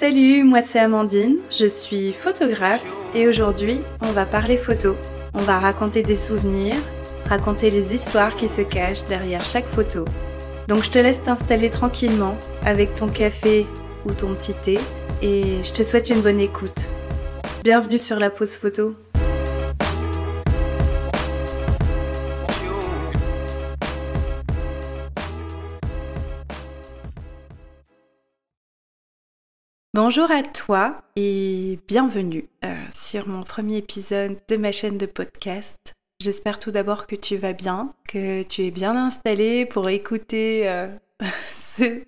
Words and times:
Salut, 0.00 0.44
moi 0.44 0.62
c'est 0.62 0.78
Amandine, 0.78 1.36
je 1.50 1.66
suis 1.66 2.14
photographe 2.14 2.82
et 3.14 3.28
aujourd'hui 3.28 3.80
on 4.00 4.12
va 4.12 4.24
parler 4.24 4.56
photo. 4.56 4.96
On 5.34 5.42
va 5.42 5.58
raconter 5.58 6.02
des 6.02 6.16
souvenirs, 6.16 6.76
raconter 7.28 7.70
les 7.70 7.94
histoires 7.94 8.34
qui 8.34 8.48
se 8.48 8.62
cachent 8.62 9.04
derrière 9.04 9.44
chaque 9.44 9.66
photo. 9.66 10.06
Donc 10.68 10.84
je 10.84 10.90
te 10.90 10.98
laisse 10.98 11.22
t'installer 11.22 11.68
tranquillement 11.68 12.34
avec 12.64 12.94
ton 12.94 13.08
café 13.08 13.66
ou 14.06 14.14
ton 14.14 14.32
petit 14.32 14.54
thé 14.54 14.78
et 15.20 15.62
je 15.62 15.72
te 15.74 15.82
souhaite 15.82 16.08
une 16.08 16.22
bonne 16.22 16.40
écoute. 16.40 16.88
Bienvenue 17.62 17.98
sur 17.98 18.18
la 18.18 18.30
pause 18.30 18.56
photo. 18.56 18.94
Bonjour 30.02 30.30
à 30.30 30.42
toi 30.42 31.02
et 31.14 31.78
bienvenue 31.86 32.48
euh, 32.64 32.74
sur 32.90 33.28
mon 33.28 33.42
premier 33.42 33.76
épisode 33.76 34.38
de 34.48 34.56
ma 34.56 34.72
chaîne 34.72 34.96
de 34.96 35.04
podcast. 35.04 35.76
J'espère 36.20 36.58
tout 36.58 36.70
d'abord 36.70 37.06
que 37.06 37.16
tu 37.16 37.36
vas 37.36 37.52
bien, 37.52 37.92
que 38.08 38.42
tu 38.42 38.62
es 38.62 38.70
bien 38.70 38.96
installé 38.96 39.66
pour 39.66 39.90
écouter 39.90 40.66
euh, 40.70 40.88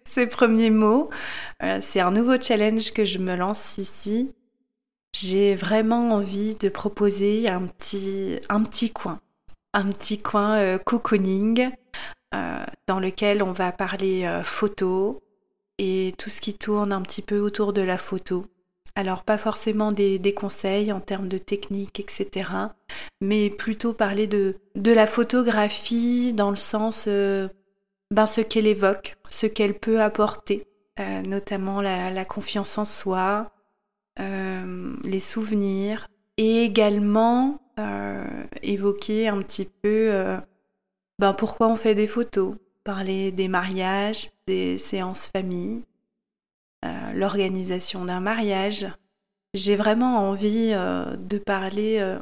ces, 0.06 0.26
premiers 0.26 0.70
mots. 0.70 1.10
Euh, 1.62 1.80
c'est 1.82 2.00
un 2.00 2.12
nouveau 2.12 2.40
challenge 2.40 2.94
que 2.94 3.04
je 3.04 3.18
me 3.18 3.36
lance 3.36 3.76
ici. 3.76 4.32
J'ai 5.14 5.54
vraiment 5.54 6.12
envie 6.12 6.54
de 6.54 6.70
proposer 6.70 7.50
un 7.50 7.66
petit, 7.66 8.40
un 8.48 8.62
petit 8.62 8.90
coin, 8.90 9.20
un 9.74 9.84
petit 9.90 10.18
coin 10.18 10.78
cocooning 10.78 11.68
dans 12.32 13.00
lequel 13.00 13.42
on 13.42 13.52
va 13.52 13.70
parler 13.70 14.40
photo, 14.44 15.22
et 15.82 16.14
tout 16.16 16.30
ce 16.30 16.40
qui 16.40 16.54
tourne 16.54 16.92
un 16.92 17.02
petit 17.02 17.22
peu 17.22 17.40
autour 17.40 17.72
de 17.72 17.82
la 17.82 17.98
photo. 17.98 18.46
Alors 18.94 19.24
pas 19.24 19.36
forcément 19.36 19.90
des, 19.90 20.34
conseils 20.34 20.92
en 20.92 21.00
termes 21.00 21.26
de 21.26 21.38
technique, 21.38 21.98
etc. 21.98 22.50
Mais 23.20 23.50
plutôt 23.50 23.92
parler 23.92 24.28
de, 24.28 24.54
de 24.76 24.92
la 24.92 25.08
photographie 25.08 26.34
dans 26.34 26.50
le 26.50 26.56
sens 26.56 27.06
euh, 27.08 27.48
ben, 28.12 28.26
ce 28.26 28.42
qu'elle 28.42 28.68
évoque, 28.68 29.16
ce 29.28 29.46
qu'elle 29.46 29.76
peut 29.76 30.00
apporter, 30.00 30.68
euh, 31.00 31.22
notamment 31.22 31.80
la, 31.80 32.24
confiance 32.26 32.78
en 32.78 32.84
soi, 32.84 33.50
euh, 34.20 34.94
les 35.04 35.20
souvenirs, 35.20 36.06
et 36.36 36.62
également 36.62 37.58
évoquer 38.62 39.26
un 39.26 39.42
petit 39.42 39.64
peu 39.64 40.12
ben, 41.18 41.32
pourquoi 41.32 41.68
on 41.68 41.76
fait 41.76 41.96
des 41.96 42.06
photos, 42.06 42.54
parler 42.84 43.32
des 43.32 43.48
mariages, 43.48 44.30
des 44.46 44.78
séances 44.78 45.28
famille, 45.28 45.82
euh, 46.84 47.12
l'organisation 47.14 48.04
d'un 48.04 48.20
mariage. 48.20 48.86
J'ai 49.54 49.76
vraiment 49.76 50.28
envie 50.28 50.70
euh, 50.72 51.16
de 51.16 51.38
parler 51.38 51.98
euh, 52.00 52.18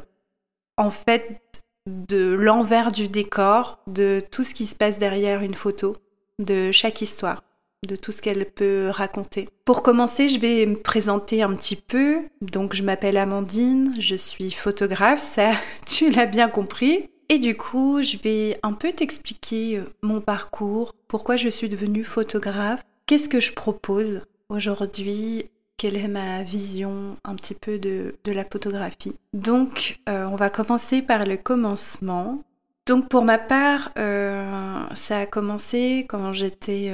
en 0.77 0.91
fait 0.91 1.41
de 1.87 2.33
l'envers 2.33 2.91
du 2.91 3.07
décor, 3.07 3.79
de 3.87 4.21
tout 4.31 4.43
ce 4.43 4.53
qui 4.53 4.65
se 4.65 4.75
passe 4.75 4.99
derrière 4.99 5.41
une 5.41 5.55
photo, 5.55 5.97
de 6.37 6.71
chaque 6.71 7.01
histoire, 7.01 7.43
de 7.87 7.95
tout 7.95 8.11
ce 8.11 8.21
qu'elle 8.21 8.45
peut 8.45 8.89
raconter. 8.91 9.49
Pour 9.65 9.81
commencer, 9.81 10.27
je 10.27 10.39
vais 10.39 10.65
me 10.67 10.75
présenter 10.75 11.41
un 11.41 11.55
petit 11.55 11.75
peu. 11.75 12.19
Donc 12.41 12.75
je 12.75 12.83
m'appelle 12.83 13.17
Amandine, 13.17 13.95
je 13.99 14.15
suis 14.15 14.51
photographe, 14.51 15.19
ça 15.19 15.51
tu 15.87 16.11
l'as 16.11 16.27
bien 16.27 16.49
compris. 16.49 17.09
Et 17.31 17.39
du 17.39 17.55
coup, 17.55 18.01
je 18.01 18.17
vais 18.17 18.59
un 18.61 18.73
peu 18.73 18.91
t'expliquer 18.91 19.77
euh, 19.77 19.85
mon 20.01 20.19
parcours, 20.19 20.93
pourquoi 21.07 21.37
je 21.37 21.47
suis 21.47 21.69
devenue 21.69 22.03
photographe, 22.03 22.83
qu'est-ce 23.05 23.29
que 23.29 23.39
je 23.39 23.53
propose 23.53 24.19
aujourd'hui, 24.49 25.45
quelle 25.77 25.95
est 25.95 26.09
ma 26.09 26.43
vision 26.43 27.15
un 27.23 27.35
petit 27.35 27.53
peu 27.53 27.79
de, 27.79 28.13
la 28.25 28.43
photographie. 28.43 29.15
Donc, 29.31 30.01
euh, 30.09 30.25
on 30.25 30.35
va 30.35 30.49
commencer 30.49 31.01
par 31.01 31.23
le 31.23 31.37
commencement. 31.37 32.43
Donc, 32.85 33.07
pour 33.07 33.23
ma 33.23 33.37
part, 33.37 33.93
euh, 33.97 34.83
ça 34.93 35.19
a 35.19 35.25
commencé 35.25 36.05
quand 36.09 36.33
j'étais 36.33 36.93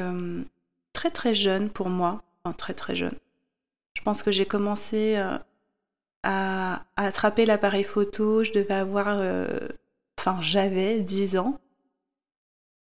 très 0.94 1.09
très 1.09 1.33
jeune 1.33 1.72
pour 1.72 1.89
moi, 1.89 2.22
enfin 2.44 2.53
très 2.53 2.75
très 2.75 2.95
jeune. 2.95 3.17
Je 3.95 4.03
pense 4.03 4.22
que 4.22 4.31
j'ai 4.31 4.45
commencé 4.45 5.19
à, 6.22 6.83
attraper 6.95 7.47
l'appareil 7.47 7.83
photo, 7.83 8.44
je 8.44 8.51
devais 8.51 8.75
avoir 8.75 9.19
enfin 10.17 10.41
j'avais 10.41 11.01
10 11.01 11.38
ans. 11.38 11.59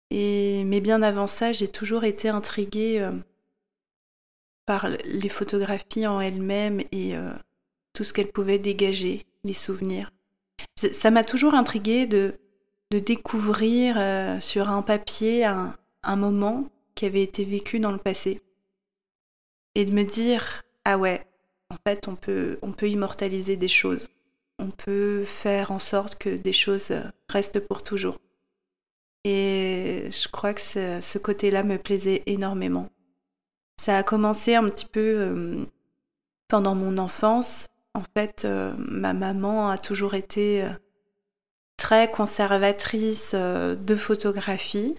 Et, 0.09 0.63
mais 0.65 0.81
bien 0.81 1.01
avant 1.01 1.27
ça, 1.27 1.53
j'ai 1.53 1.69
toujours 1.69 2.03
été 2.03 2.27
intriguée 2.27 2.99
euh, 2.99 3.11
par 4.65 4.89
les 4.89 5.29
photographies 5.29 6.05
en 6.05 6.19
elles-mêmes 6.19 6.81
et 6.91 7.15
euh, 7.15 7.31
tout 7.93 8.03
ce 8.03 8.13
qu'elles 8.13 8.31
pouvaient 8.31 8.59
dégager, 8.59 9.25
les 9.43 9.53
souvenirs. 9.53 10.11
Ça 10.75 11.11
m'a 11.11 11.23
toujours 11.23 11.53
intriguée 11.53 12.07
de, 12.07 12.35
de 12.91 12.99
découvrir 12.99 13.97
euh, 13.97 14.39
sur 14.41 14.69
un 14.69 14.81
papier 14.81 15.45
un, 15.45 15.75
un 16.03 16.15
moment 16.17 16.69
qui 16.95 17.05
avait 17.05 17.23
été 17.23 17.45
vécu 17.45 17.79
dans 17.79 17.91
le 17.91 17.97
passé. 17.97 18.41
Et 19.75 19.85
de 19.85 19.91
me 19.91 20.03
dire, 20.03 20.63
ah 20.83 20.97
ouais, 20.97 21.25
en 21.69 21.77
fait, 21.87 22.09
on 22.09 22.15
peut, 22.15 22.59
on 22.61 22.73
peut 22.73 22.89
immortaliser 22.89 23.55
des 23.55 23.69
choses 23.69 24.07
on 24.61 24.69
peut 24.69 25.25
faire 25.25 25.71
en 25.71 25.79
sorte 25.79 26.15
que 26.15 26.29
des 26.29 26.53
choses 26.53 26.93
restent 27.27 27.59
pour 27.59 27.83
toujours. 27.83 28.17
Et 29.23 30.05
je 30.09 30.27
crois 30.27 30.53
que 30.53 30.61
ce, 30.61 31.17
côté-là 31.17 31.63
me 31.63 31.77
plaisait 31.77 32.23
énormément. 32.25 32.89
Ça 33.81 33.97
a 33.97 34.03
commencé 34.03 34.55
un 34.55 34.69
petit 34.69 34.85
peu 34.85 35.15
euh, 35.19 35.65
pendant 36.47 36.75
mon 36.75 36.97
enfance. 36.97 37.67
En 37.93 38.03
fait, 38.15 38.45
euh, 38.45 38.73
ma 38.77 39.13
maman 39.13 39.69
a 39.69 39.77
toujours 39.77 40.13
été 40.13 40.63
euh, 40.63 40.69
très 41.77 42.09
conservatrice 42.09 43.33
de 43.35 43.95
photographie. 43.95 44.95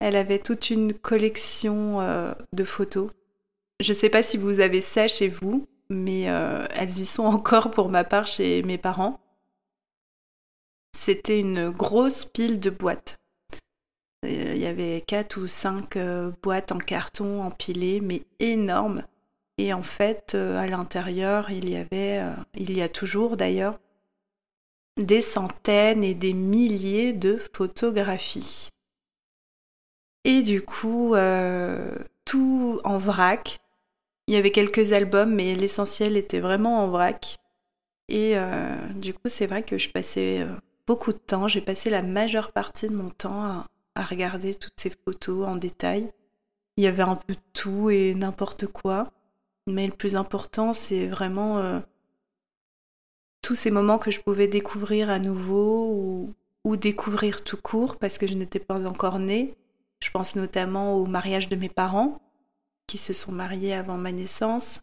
Elle 0.00 0.16
avait 0.16 0.38
toute 0.38 0.70
une 0.70 0.94
collection 0.94 1.98
de 2.54 2.64
photos. 2.64 3.10
Je 3.80 3.92
ne 3.92 3.94
sais 3.94 4.08
pas 4.08 4.22
si 4.22 4.38
vous 4.38 4.60
avez 4.60 4.80
ça 4.80 5.08
chez 5.08 5.28
vous, 5.28 5.66
mais 5.90 6.30
euh, 6.30 6.66
elles 6.70 6.98
y 6.98 7.04
sont 7.04 7.24
encore 7.26 7.70
pour 7.70 7.90
ma 7.90 8.04
part 8.04 8.26
chez 8.26 8.62
mes 8.62 8.78
parents. 8.78 9.20
C'était 10.96 11.40
une 11.40 11.70
grosse 11.70 12.24
pile 12.24 12.60
de 12.60 12.70
boîtes. 12.70 13.18
Euh, 14.24 14.54
il 14.54 14.60
y 14.60 14.66
avait 14.66 15.02
quatre 15.06 15.38
ou 15.38 15.46
cinq 15.46 15.96
euh, 15.96 16.30
boîtes 16.42 16.72
en 16.72 16.78
carton 16.78 17.42
empilées, 17.42 18.00
mais 18.00 18.22
énormes. 18.38 19.04
Et 19.58 19.74
en 19.74 19.82
fait, 19.82 20.34
à 20.34 20.66
l'intérieur, 20.66 21.50
il 21.50 21.68
y 21.68 21.76
avait, 21.76 22.24
il 22.54 22.74
y 22.74 22.80
a 22.80 22.88
toujours 22.88 23.36
d'ailleurs, 23.36 23.78
des 24.96 25.20
centaines 25.20 26.02
et 26.02 26.14
des 26.14 26.32
milliers 26.32 27.12
de 27.12 27.36
photographies. 27.52 28.70
Et 30.24 30.42
du 30.42 30.62
coup, 30.62 31.14
tout 32.24 32.80
en 32.84 32.96
vrac, 32.96 33.59
il 34.30 34.34
y 34.34 34.36
avait 34.36 34.52
quelques 34.52 34.92
albums, 34.92 35.34
mais 35.34 35.56
l'essentiel 35.56 36.16
était 36.16 36.38
vraiment 36.38 36.84
en 36.84 36.88
vrac. 36.88 37.40
Et 38.08 38.38
euh, 38.38 38.76
du 38.94 39.12
coup, 39.12 39.26
c'est 39.26 39.48
vrai 39.48 39.64
que 39.64 39.76
je 39.76 39.90
passais 39.90 40.42
euh, 40.42 40.46
beaucoup 40.86 41.12
de 41.12 41.18
temps. 41.18 41.48
J'ai 41.48 41.60
passé 41.60 41.90
la 41.90 42.00
majeure 42.00 42.52
partie 42.52 42.86
de 42.86 42.94
mon 42.94 43.10
temps 43.10 43.42
à, 43.96 44.04
regarder 44.04 44.54
toutes 44.54 44.78
ces 44.78 44.90
photos 44.90 45.48
en 45.48 45.56
détail. 45.56 46.12
Il 46.76 46.84
y 46.84 46.86
avait 46.86 47.02
un 47.02 47.16
peu 47.16 47.34
tout 47.54 47.90
et 47.90 48.14
n'importe 48.14 48.68
quoi. 48.68 49.10
Mais 49.66 49.88
le 49.88 49.92
plus 49.92 50.14
important, 50.14 50.74
c'est 50.74 51.08
vraiment 51.08 51.58
euh, 51.58 51.80
tous 53.42 53.56
ces 53.56 53.72
moments 53.72 53.98
que 53.98 54.12
je 54.12 54.20
pouvais 54.20 54.46
découvrir 54.46 55.10
à 55.10 55.18
nouveau 55.18 55.90
ou, 55.90 56.34
ou 56.62 56.76
découvrir 56.76 57.42
tout 57.42 57.56
court 57.56 57.96
parce 57.96 58.16
que 58.16 58.28
je 58.28 58.34
n'étais 58.34 58.60
pas 58.60 58.86
encore 58.86 59.18
née. 59.18 59.56
Je 59.98 60.10
pense 60.12 60.36
notamment 60.36 60.94
au 60.94 61.06
mariage 61.06 61.48
de 61.48 61.56
mes 61.56 61.68
parents 61.68 62.20
qui 62.90 62.98
se 62.98 63.12
sont 63.12 63.30
mariés 63.30 63.72
avant 63.72 63.96
ma 63.96 64.10
naissance, 64.10 64.80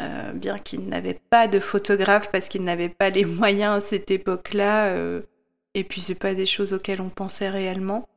euh, 0.00 0.32
bien 0.32 0.56
qu'ils 0.56 0.88
n'avaient 0.88 1.20
pas 1.28 1.48
de 1.48 1.60
photographe 1.60 2.30
parce 2.32 2.48
qu'ils 2.48 2.64
n'avaient 2.64 2.88
pas 2.88 3.10
les 3.10 3.26
moyens 3.26 3.76
à 3.76 3.86
cette 3.86 4.10
époque-là, 4.10 4.86
euh, 4.94 5.20
et 5.74 5.84
puis 5.84 6.00
c'est 6.00 6.14
pas 6.14 6.32
des 6.32 6.46
choses 6.46 6.72
auxquelles 6.72 7.02
on 7.02 7.10
pensait 7.10 7.50
réellement. 7.50 8.08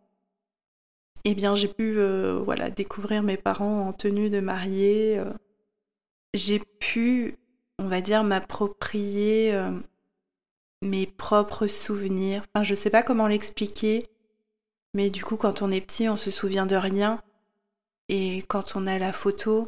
Eh 1.26 1.36
bien, 1.36 1.54
j'ai 1.56 1.68
pu 1.68 1.96
euh, 1.98 2.40
voilà 2.46 2.70
découvrir 2.70 3.22
mes 3.22 3.36
parents 3.36 3.90
en 3.90 3.92
tenue 3.92 4.30
de 4.30 4.40
mariée. 4.40 5.22
j'ai 6.34 6.60
pu, 6.80 7.36
on 7.78 7.90
va 7.90 8.00
dire, 8.00 8.24
m'approprier 8.24 9.54
mes 10.82 11.08
propres 11.08 11.68
souvenirs. 11.68 12.46
Enfin, 12.56 12.64
je 12.64 12.74
sais 12.74 12.90
pas 12.90 13.04
comment 13.04 13.28
l'expliquer, 13.28 14.08
mais 14.94 15.10
du 15.10 15.26
coup, 15.26 15.36
quand 15.36 15.62
on 15.62 15.72
est 15.72 15.82
petit, 15.82 16.08
on 16.08 16.16
se 16.16 16.32
souvient 16.32 16.66
de 16.66 16.78
rien. 16.78 17.22
Et 18.10 18.44
quand 18.48 18.76
on 18.76 18.88
a 18.88 19.00
la 19.00 19.14
photo, 19.14 19.68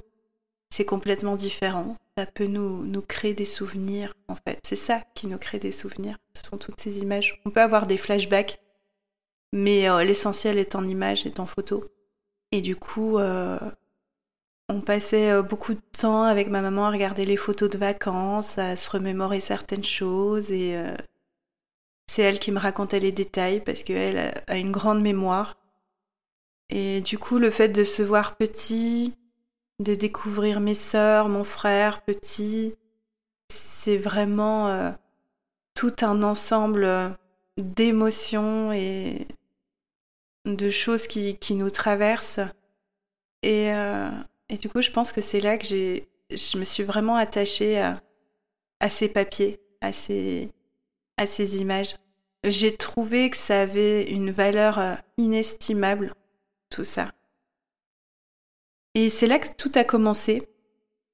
c'est 0.69 0.85
complètement 0.85 1.35
différent. 1.35 1.95
Ça 2.17 2.25
peut 2.25 2.47
nous, 2.47 2.83
nous 2.83 3.01
créer 3.01 3.33
des 3.33 3.45
souvenirs, 3.45 4.13
en 4.27 4.35
fait. 4.35 4.59
C'est 4.65 4.75
ça 4.75 5.03
qui 5.15 5.27
nous 5.27 5.37
crée 5.37 5.59
des 5.59 5.71
souvenirs. 5.71 6.17
Ce 6.35 6.49
sont 6.49 6.57
toutes 6.57 6.79
ces 6.79 6.99
images. 6.99 7.41
On 7.45 7.51
peut 7.51 7.61
avoir 7.61 7.87
des 7.87 7.97
flashbacks, 7.97 8.59
mais 9.53 9.89
euh, 9.89 10.03
l'essentiel 10.03 10.57
est 10.57 10.75
en 10.75 10.83
image, 10.83 11.25
est 11.25 11.39
en 11.39 11.45
photo. 11.45 11.85
Et 12.51 12.61
du 12.61 12.75
coup, 12.75 13.17
euh, 13.17 13.57
on 14.67 14.81
passait 14.81 15.41
beaucoup 15.41 15.73
de 15.73 15.81
temps 15.97 16.23
avec 16.23 16.49
ma 16.49 16.61
maman 16.61 16.87
à 16.87 16.91
regarder 16.91 17.23
les 17.23 17.37
photos 17.37 17.69
de 17.69 17.77
vacances, 17.77 18.57
à 18.57 18.75
se 18.75 18.89
remémorer 18.89 19.39
certaines 19.39 19.85
choses 19.85 20.51
et 20.51 20.75
c'est 22.11 22.23
elle 22.23 22.39
qui 22.39 22.51
me 22.51 22.59
racontait 22.59 22.99
les 22.99 23.13
détails 23.13 23.61
parce 23.61 23.83
qu'elle 23.83 24.33
a 24.45 24.57
une 24.57 24.73
grande 24.73 25.01
mémoire. 25.01 25.60
Et 26.71 27.01
du 27.01 27.19
coup, 27.19 27.37
le 27.37 27.49
fait 27.49 27.69
de 27.69 27.83
se 27.83 28.01
voir 28.01 28.37
petit, 28.37 29.13
de 29.79 29.93
découvrir 29.93 30.61
mes 30.61 30.73
sœurs, 30.73 31.27
mon 31.27 31.43
frère 31.43 32.01
petit, 32.01 32.75
c'est 33.49 33.97
vraiment 33.97 34.69
euh, 34.69 34.91
tout 35.75 35.95
un 36.01 36.23
ensemble 36.23 36.87
d'émotions 37.57 38.71
et 38.71 39.27
de 40.45 40.69
choses 40.69 41.07
qui, 41.07 41.37
nous 41.51 41.69
traversent. 41.69 42.39
Et, 43.43 43.73
euh, 43.73 44.09
et, 44.49 44.57
du 44.57 44.69
coup, 44.69 44.81
je 44.81 44.91
pense 44.91 45.11
que 45.11 45.21
c'est 45.21 45.39
là 45.41 45.57
que 45.57 45.65
j'ai, 45.65 46.07
je 46.29 46.57
me 46.57 46.63
suis 46.63 46.83
vraiment 46.83 47.15
attachée 47.15 47.79
à, 47.79 48.01
à 48.79 48.89
ces 48.89 49.09
papiers, 49.09 49.59
à 49.81 49.91
ces, 49.91 50.49
à 51.17 51.25
ces 51.25 51.57
images. 51.57 51.95
J'ai 52.43 52.75
trouvé 52.75 53.29
que 53.29 53.37
ça 53.37 53.61
avait 53.61 54.03
une 54.03 54.31
valeur 54.31 54.79
euh, 54.79 54.95
inestimable, 55.17 56.13
tout 56.71 56.83
ça. 56.83 57.11
Et 58.95 59.09
c'est 59.09 59.27
là 59.27 59.39
que 59.39 59.47
tout 59.55 59.71
a 59.75 59.83
commencé. 59.83 60.47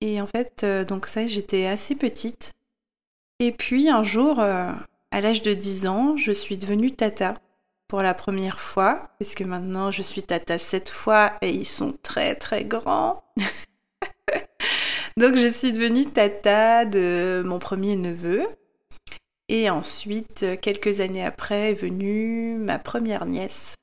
Et 0.02 0.22
en 0.22 0.28
fait, 0.28 0.64
euh, 0.64 0.86
donc 0.86 1.08
ça, 1.08 1.28
j'étais 1.28 1.66
assez 1.66 1.96
petite. 1.96 2.54
Et 3.40 3.52
puis 3.52 3.90
un 3.90 4.04
jour, 4.04 4.40
euh, 4.40 4.72
à 5.12 5.22
l'âge 5.22 5.42
de 5.42 5.54
10 5.54 5.88
ans, 5.88 6.18
je 6.18 6.32
suis 6.32 6.58
devenue 6.58 6.92
tata 6.92 7.36
pour 7.88 8.02
la 8.02 8.14
première 8.14 8.60
fois, 8.60 9.10
puisque 9.18 9.42
maintenant 9.42 9.92
je 9.92 10.02
suis 10.02 10.24
tata 10.24 10.58
sept 10.58 10.90
fois 10.90 11.34
et 11.42 11.52
ils 11.52 11.66
sont 11.66 11.94
très 12.04 12.36
très 12.36 12.66
grands. 12.66 13.24
donc 15.18 15.36
je 15.36 15.50
suis 15.50 15.72
devenue 15.72 16.06
tata 16.06 16.86
de 16.86 17.44
mon 17.46 17.60
premier 17.60 17.96
neveu. 17.96 18.46
Et 19.50 19.70
ensuite, 19.70 20.46
quelques 20.62 21.00
années 21.00 21.24
après, 21.24 21.72
est 21.72 21.74
venue 21.74 22.58
ma 22.58 22.80
première 22.80 23.26
nièce, 23.26 23.77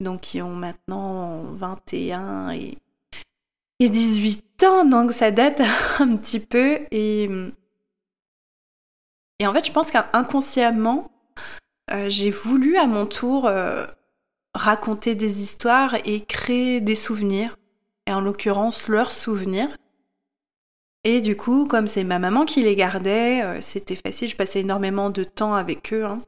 donc 0.00 0.20
qui 0.22 0.42
ont 0.42 0.54
maintenant 0.54 1.42
21 1.54 2.50
et 2.50 2.78
et 3.78 3.88
18 3.88 4.64
ans, 4.64 4.84
donc 4.84 5.12
ça 5.12 5.30
date 5.30 5.60
un 5.98 6.16
petit 6.16 6.40
peu. 6.40 6.80
Et, 6.90 7.28
et 9.38 9.46
en 9.46 9.52
fait, 9.52 9.66
je 9.66 9.72
pense 9.72 9.90
qu'inconsciemment, 9.90 11.10
euh, 11.90 12.08
j'ai 12.08 12.30
voulu 12.30 12.76
à 12.76 12.86
mon 12.86 13.06
tour 13.06 13.46
euh, 13.46 13.86
raconter 14.54 15.14
des 15.14 15.42
histoires 15.42 15.96
et 16.04 16.22
créer 16.22 16.80
des 16.80 16.94
souvenirs, 16.94 17.56
et 18.06 18.12
en 18.12 18.20
l'occurrence 18.20 18.88
leurs 18.88 19.12
souvenirs. 19.12 19.76
Et 21.04 21.20
du 21.20 21.36
coup, 21.36 21.66
comme 21.66 21.86
c'est 21.86 22.02
ma 22.02 22.18
maman 22.18 22.44
qui 22.44 22.62
les 22.62 22.74
gardait, 22.74 23.42
euh, 23.42 23.60
c'était 23.60 23.94
facile, 23.94 24.28
je 24.28 24.36
passais 24.36 24.60
énormément 24.60 25.10
de 25.10 25.22
temps 25.22 25.54
avec 25.54 25.92
eux. 25.92 26.04
Hein. 26.04 26.20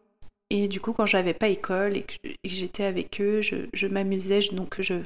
Et 0.50 0.68
du 0.68 0.80
coup, 0.80 0.92
quand 0.92 1.06
j'avais 1.06 1.34
pas 1.34 1.48
école 1.48 1.96
et 1.96 2.02
que 2.02 2.14
j'étais 2.44 2.84
avec 2.84 3.20
eux, 3.20 3.42
je, 3.42 3.56
je 3.74 3.86
m'amusais, 3.86 4.40
donc 4.52 4.80
je, 4.80 5.02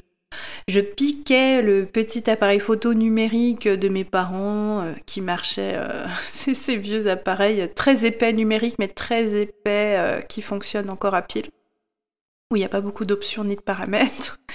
je 0.69 0.81
piquais 0.81 1.63
le 1.63 1.87
petit 1.87 2.31
appareil 2.31 2.61
photo 2.61 2.95
numérique 2.95 3.69
de 3.69 3.89
mes 3.89 4.05
parents 4.05 4.83
euh, 4.83 4.93
qui 5.07 5.21
marchait, 5.21 5.75
euh, 5.75 6.07
ces 6.23 6.77
vieux 6.77 7.09
appareils 7.09 7.69
très 7.75 8.05
épais 8.05 8.33
numériques 8.33 8.79
mais 8.79 8.89
très 8.89 9.41
épais 9.41 9.97
euh, 9.99 10.21
qui 10.21 10.43
fonctionnent 10.43 10.91
encore 10.91 11.15
à 11.15 11.23
pile, 11.23 11.49
où 12.51 12.57
il 12.57 12.61
n'y 12.61 12.65
a 12.65 12.71
pas 12.71 12.81
beaucoup 12.81 13.05
d'options 13.05 13.45
ni 13.45 13.57
de 13.57 13.61
paramètres. 13.61 14.39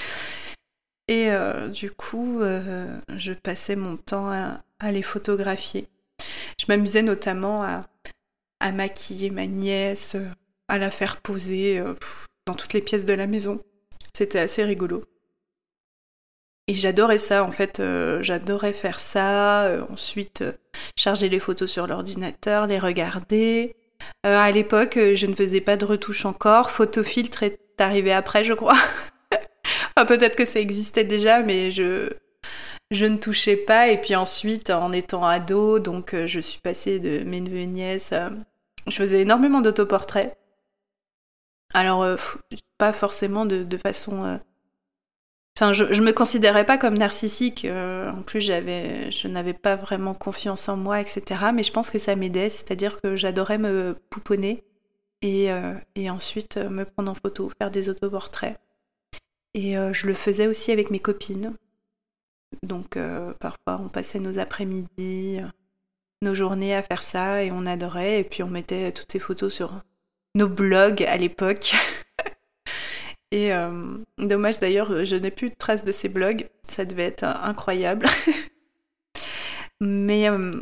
Et 1.10 1.30
du 1.70 1.90
coup, 1.90 2.42
je 2.42 3.32
passais 3.32 3.78
mon 3.78 3.96
temps 3.96 4.30
à, 4.30 4.92
les 4.92 5.02
photographier. 5.02 5.88
Je 6.60 6.66
m'amusais 6.68 7.02
notamment 7.02 7.64
à, 7.64 7.86
maquiller 8.74 9.30
ma 9.30 9.48
nièce, 9.48 10.18
à 10.68 10.78
la 10.78 10.92
faire 10.92 11.22
poser 11.22 11.82
dans 12.46 12.56
toutes 12.56 12.74
les 12.74 12.82
pièces 12.82 13.06
de 13.06 13.14
la 13.14 13.28
maison. 13.28 13.62
C'était 14.14 14.40
assez 14.40 14.64
rigolo. 14.64 15.04
Et 16.70 16.74
j'adorais 16.74 17.18
ça, 17.18 17.44
en 17.44 17.52
fait, 17.52 17.80
euh, 17.80 18.22
j'adorais 18.24 18.74
faire 18.74 19.00
ça. 19.00 19.64
Euh, 19.64 19.84
ensuite, 19.90 20.42
euh, 20.42 20.52
charger 20.98 21.30
les 21.30 21.40
photos 21.40 21.72
sur 21.72 21.88
l'ordinateur, 21.88 22.68
les 22.68 22.80
regarder. 22.80 23.76
à 24.24 24.52
l'époque, 24.52 25.00
je 25.14 25.26
ne 25.28 25.36
faisais 25.36 25.62
pas 25.62 25.78
de 25.78 25.86
retouche 25.86 26.26
encore. 26.26 26.70
Photofiltre 26.72 27.44
est 27.44 27.60
arrivé 27.80 28.12
après, 28.12 28.44
je 28.44 28.54
crois. 28.54 28.78
peut-être 30.08 30.36
que 30.36 30.46
ça 30.46 30.60
existait 30.60 31.06
déjà, 31.06 31.42
mais 31.42 31.72
je, 31.72 32.10
je 32.92 33.06
ne 33.06 33.18
touchais 33.18 33.56
pas. 33.56 33.88
Et 33.90 34.00
puis 34.02 34.16
ensuite, 34.16 34.70
en 34.70 34.92
étant 34.92 35.26
ado, 35.26 35.80
donc 35.80 36.16
je 36.26 36.40
suis 36.40 36.60
passée 36.60 37.00
de 37.00 37.24
mes 37.24 37.40
neveux 37.40 37.60
et 37.60 37.68
nièces, 37.68 38.14
je 38.88 38.96
faisais 38.96 39.22
énormément 39.22 39.62
d'autoportraits. 39.62 40.36
Alors, 41.74 42.06
pas 42.78 42.94
forcément 42.94 43.46
de, 43.46 43.78
façon 43.78 44.40
Enfin, 45.58 45.74
je, 45.74 45.92
je 45.92 46.04
me 46.04 46.12
considérais 46.12 46.68
pas 46.68 46.78
comme 46.78 46.96
narcissique. 46.96 47.66
Euh, 47.66 48.12
en 48.12 48.22
plus, 48.22 48.42
j'avais, 48.42 49.10
je 49.10 49.28
n'avais 49.28 49.56
pas 49.56 49.76
vraiment 49.76 50.14
confiance 50.14 50.70
en 50.70 50.78
moi, 50.78 51.02
etc. 51.02 51.46
Mais 51.52 51.64
je 51.64 51.72
pense 51.72 51.90
que 51.90 51.98
ça 51.98 52.16
m'aidait, 52.16 52.50
c'est-à-dire 52.50 53.02
que 53.02 53.16
j'adorais 53.16 53.58
me 53.58 53.96
pouponner 54.12 54.64
et, 55.24 55.52
euh, 55.52 55.74
et, 55.96 56.12
ensuite 56.12 56.58
euh, 56.58 56.70
me 56.70 56.86
prendre 56.86 57.12
en 57.12 57.16
photo, 57.16 57.50
faire 57.58 57.72
des 57.72 57.90
autoportraits. 57.90 58.56
Et 59.56 59.74
je 59.74 60.06
le 60.06 60.14
faisais 60.14 60.46
aussi 60.46 60.72
avec 60.72 60.92
mes 60.92 61.00
copines. 61.00 61.56
Donc 62.62 62.96
parfois, 63.40 63.82
on 63.84 63.90
passait 63.90 64.20
nos 64.20 64.38
après-midi, 64.38 65.40
nos 66.22 66.36
journées 66.36 66.76
à 66.76 66.84
faire 66.84 67.02
ça 67.02 67.44
et 67.44 67.52
on 67.52 67.66
adorait. 67.66 68.20
Et 68.20 68.24
puis 68.24 68.44
on 68.44 68.50
mettait 68.50 68.92
toutes 68.92 69.12
ces 69.12 69.18
photos 69.18 69.52
sur 69.52 69.82
nos 70.38 70.48
blogs 70.48 71.04
à 71.04 71.18
l'époque. 71.18 71.76
Et 73.32 73.54
euh, 73.54 73.98
dommage 74.18 74.60
d'ailleurs, 74.60 75.04
je 75.04 75.16
n'ai 75.18 75.32
plus 75.32 75.50
de 75.50 75.56
traces 75.56 75.84
de 75.84 75.92
ces 75.92 76.08
blogs. 76.08 76.48
Ça 76.70 76.86
devait 76.86 77.06
être 77.06 77.24
incroyable. 77.24 78.08
Mais 79.82 80.30
euh, 80.30 80.54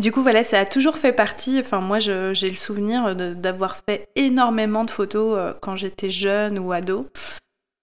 du 0.00 0.12
coup, 0.12 0.22
voilà, 0.22 0.42
ça 0.42 0.60
a 0.60 0.64
toujours 0.66 0.98
fait 0.98 1.12
partie. 1.12 1.58
Enfin, 1.60 1.80
moi, 1.80 1.98
j'ai 1.98 2.50
le 2.50 2.56
souvenir 2.56 3.16
d'avoir 3.16 3.76
fait 3.76 4.08
énormément 4.16 4.84
de 4.84 4.90
photos 4.90 5.38
euh, 5.38 5.52
quand 5.60 5.76
j'étais 5.76 6.10
jeune 6.10 6.58
ou 6.58 6.72
ado. 6.72 7.08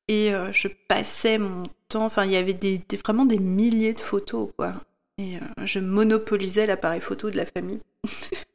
Et 0.08 0.32
je 0.52 0.68
passais 0.88 1.38
mon 1.38 1.62
temps. 1.88 2.06
Enfin, 2.06 2.26
il 2.26 2.32
y 2.32 2.36
avait 2.36 2.54
des, 2.54 2.82
vraiment 3.04 3.26
des 3.26 3.38
milliers 3.38 3.94
de 3.94 4.00
photos, 4.02 4.50
quoi. 4.58 4.74
Et 5.20 5.38
je 5.66 5.80
monopolisais 5.80 6.66
l'appareil 6.66 7.00
photo 7.00 7.30
de 7.30 7.38
la 7.38 7.46
famille. 7.46 7.78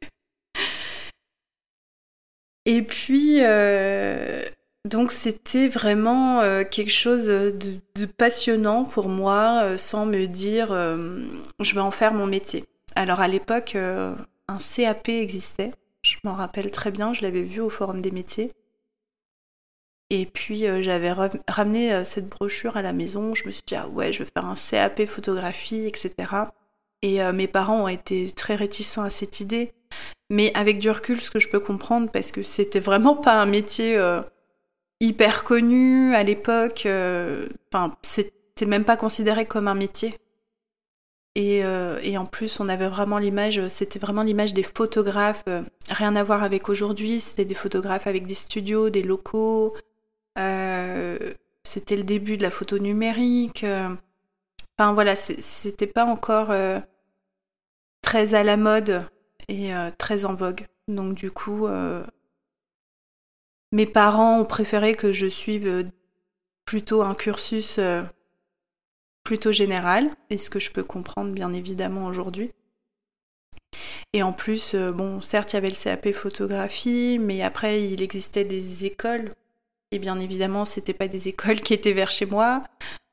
Et 2.65 2.81
puis, 2.81 3.41
donc 4.85 5.11
c'était 5.11 5.67
vraiment 5.67 6.41
euh, 6.41 6.63
quelque 6.63 6.91
chose 6.91 7.25
de, 7.25 8.05
passionnant 8.17 8.85
pour 8.85 9.09
moi, 9.09 9.61
euh, 9.63 9.77
sans 9.77 10.05
me 10.05 10.27
dire 10.27 10.71
euh, 10.71 11.25
je 11.59 11.73
vais 11.73 11.81
en 11.81 11.89
faire 11.89 12.13
mon 12.13 12.27
métier. 12.27 12.65
Alors 12.95 13.19
à 13.19 13.27
l'époque, 13.27 13.75
un 13.75 14.57
CAP 14.59 15.09
existait, 15.09 15.71
je 16.03 16.15
m'en 16.23 16.35
rappelle 16.35 16.69
très 16.71 16.91
bien, 16.91 17.13
je 17.13 17.23
l'avais 17.23 17.41
vu 17.41 17.61
au 17.61 17.69
Forum 17.69 18.01
des 18.01 18.11
métiers. 18.11 18.51
Et 20.11 20.27
puis 20.27 20.65
j'avais 20.81 21.11
ramené 21.47 22.05
cette 22.05 22.29
brochure 22.29 22.77
à 22.77 22.83
la 22.83 22.93
maison, 22.93 23.33
je 23.33 23.47
me 23.47 23.51
suis 23.51 23.63
dit 23.65 23.75
ah 23.75 23.87
ouais, 23.89 24.13
je 24.13 24.23
vais 24.23 24.29
faire 24.31 24.45
un 24.45 24.55
CAP 24.55 25.05
photographie, 25.07 25.87
etc. 25.87 26.13
Et 27.07 27.21
mes 27.33 27.47
parents 27.47 27.83
ont 27.83 27.87
été 27.87 28.31
très 28.31 28.55
réticents 28.55 29.03
à 29.03 29.11
cette 29.11 29.39
idée. 29.39 29.73
Mais 30.31 30.51
avec 30.55 30.79
du 30.79 30.89
recul, 30.89 31.19
ce 31.19 31.29
que 31.29 31.37
je 31.37 31.49
peux 31.49 31.59
comprendre, 31.59 32.09
parce 32.09 32.31
que 32.31 32.41
c'était 32.41 32.79
vraiment 32.79 33.15
pas 33.15 33.39
un 33.39 33.45
métier 33.45 33.95
hyper 34.99 35.43
connu 35.43 36.15
à 36.15 36.23
l'époque. 36.23 36.83
Euh, 36.85 37.47
enfin, 37.71 37.95
c'était 38.01 38.65
même 38.65 38.85
pas 38.85 38.97
considéré 38.97 39.45
comme 39.45 39.67
un 39.67 39.75
métier. 39.75 40.15
Et, 41.35 41.65
euh, 41.65 41.99
en 42.17 42.25
plus, 42.25 42.59
on 42.61 42.69
avait 42.69 42.87
vraiment 42.87 43.17
l'image, 43.17 43.67
c'était 43.67 43.99
vraiment 43.99 44.23
l'image 44.23 44.53
des 44.53 44.63
photographes, 44.63 45.43
euh, 45.49 45.63
rien 45.89 46.15
à 46.15 46.23
voir 46.23 46.43
avec 46.43 46.69
aujourd'hui, 46.69 47.19
c'était 47.19 47.43
des 47.43 47.55
photographes 47.55 48.07
avec 48.07 48.25
des 48.25 48.35
studios, 48.35 48.89
des 48.89 49.03
locaux, 49.03 49.75
c'était 50.37 51.97
le 51.97 52.03
début 52.03 52.37
de 52.37 52.43
la 52.43 52.51
photo 52.51 52.77
numérique. 52.77 53.65
Enfin 54.77 54.93
voilà, 54.93 55.15
c'était 55.15 55.87
pas 55.87 56.05
encore 56.05 56.53
très 58.05 58.35
à 58.35 58.43
la 58.43 58.55
mode 58.55 59.03
et 59.47 59.71
très 59.97 60.25
en 60.25 60.35
vogue. 60.35 60.65
Donc 60.87 61.15
du 61.15 61.31
coup, 61.31 61.67
mes 63.75 63.85
parents 63.85 64.39
ont 64.39 64.45
préféré 64.45 64.95
que 64.95 65.11
je 65.11 65.27
suive 65.27 65.67
euh, 65.67 65.83
plutôt 66.63 67.01
un 67.01 67.13
cursus 67.13 67.77
euh, 67.77 68.03
plutôt 69.25 69.51
général, 69.51 70.15
et 70.29 70.37
ce 70.37 70.49
que 70.49 70.61
je 70.61 70.71
peux 70.71 70.83
comprendre 70.83 71.33
bien 71.33 71.51
évidemment 71.51 72.05
aujourd'hui. 72.05 72.51
Et 74.13 74.23
en 74.23 74.31
plus, 74.31 74.75
euh, 74.75 74.93
bon, 74.93 75.19
certes, 75.19 75.51
il 75.51 75.55
y 75.55 75.57
avait 75.57 75.69
le 75.69 75.75
CAP 75.75 76.13
photographie, 76.13 77.17
mais 77.19 77.41
après, 77.41 77.83
il 77.83 78.01
existait 78.01 78.45
des 78.45 78.85
écoles. 78.85 79.33
Et 79.91 79.99
bien 79.99 80.19
évidemment, 80.21 80.63
c'était 80.63 80.93
pas 80.93 81.09
des 81.09 81.27
écoles 81.27 81.59
qui 81.59 81.73
étaient 81.73 81.91
vers 81.91 82.11
chez 82.11 82.25
moi, 82.25 82.63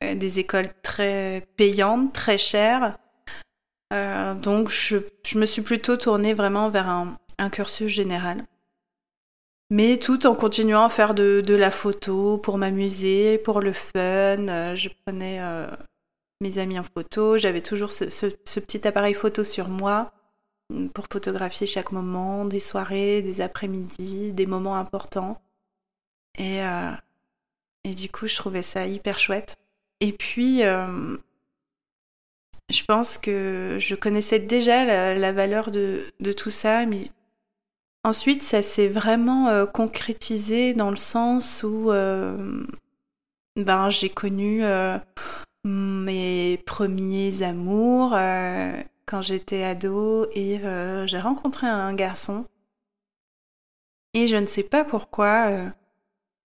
des 0.00 0.38
écoles 0.38 0.68
très 0.82 1.48
payantes, 1.56 2.12
très 2.12 2.38
chères. 2.38 2.98
Donc 4.34 4.70
je, 4.70 4.98
me 5.36 5.46
suis 5.46 5.62
plutôt 5.62 5.96
tournée 5.96 6.34
vraiment 6.34 6.70
vers 6.70 6.88
un, 6.88 7.18
un 7.38 7.50
cursus 7.50 7.88
général 7.88 8.46
mais 9.72 9.96
tout 9.96 10.26
en 10.26 10.34
continuant 10.34 10.84
à 10.84 10.90
faire 10.90 11.14
de, 11.14 11.42
la 11.48 11.70
photo 11.70 12.36
pour 12.36 12.58
m'amuser, 12.58 13.38
pour 13.38 13.62
le 13.62 13.72
fun. 13.72 13.96
Euh, 13.96 14.76
je 14.76 14.90
prenais 15.06 15.38
euh, 15.40 15.66
mes 16.42 16.58
amis 16.58 16.78
en 16.78 16.82
photo, 16.82 17.38
j'avais 17.38 17.62
toujours 17.62 17.90
ce, 17.90 18.04
petit 18.60 18.86
appareil 18.86 19.14
photo 19.14 19.44
sur 19.44 19.68
moi 19.68 20.12
mm, 20.68 20.88
pour 20.88 21.06
photographier 21.10 21.66
chaque 21.66 21.90
moment, 21.90 22.44
des 22.44 22.60
soirées, 22.60 23.22
des 23.22 23.40
après-midi, 23.40 24.34
des 24.34 24.44
moments 24.44 24.76
importants. 24.76 25.40
Et, 26.36 26.62
euh, 26.62 26.92
et 27.84 27.94
du 27.94 28.10
coup, 28.10 28.26
je 28.26 28.36
trouvais 28.36 28.62
ça 28.62 28.86
hyper 28.86 29.18
chouette. 29.18 29.56
Et 30.00 30.12
puis, 30.12 30.60
je 32.72 32.84
pense 32.84 33.18
que 33.18 33.76
je 33.78 33.94
connaissais 33.94 34.38
déjà 34.38 35.14
la, 35.14 35.32
valeur 35.32 35.70
de, 35.70 36.02
tout 36.36 36.50
ça, 36.50 36.86
mais 36.86 37.10
Ensuite, 38.04 38.42
ça 38.42 38.62
s'est 38.62 38.88
vraiment 38.88 39.48
euh, 39.48 39.64
concrétisé 39.64 40.74
dans 40.74 40.90
le 40.90 40.96
sens 40.96 41.62
où 41.62 41.92
euh, 41.92 42.66
ben, 43.54 43.90
j'ai 43.90 44.08
connu 44.08 44.64
euh, 44.64 44.98
mes 45.64 46.58
premiers 46.66 47.42
amours 47.42 48.16
quand 49.06 49.22
j'étais 49.22 49.62
ado 49.62 50.26
et 50.34 50.60
j'ai 51.06 51.20
rencontré 51.20 51.68
un 51.68 51.94
garçon. 51.94 52.44
Et 54.14 54.26
je 54.26 54.36
ne 54.36 54.46
sais 54.46 54.64
pas 54.64 54.84
pourquoi, 54.84 55.72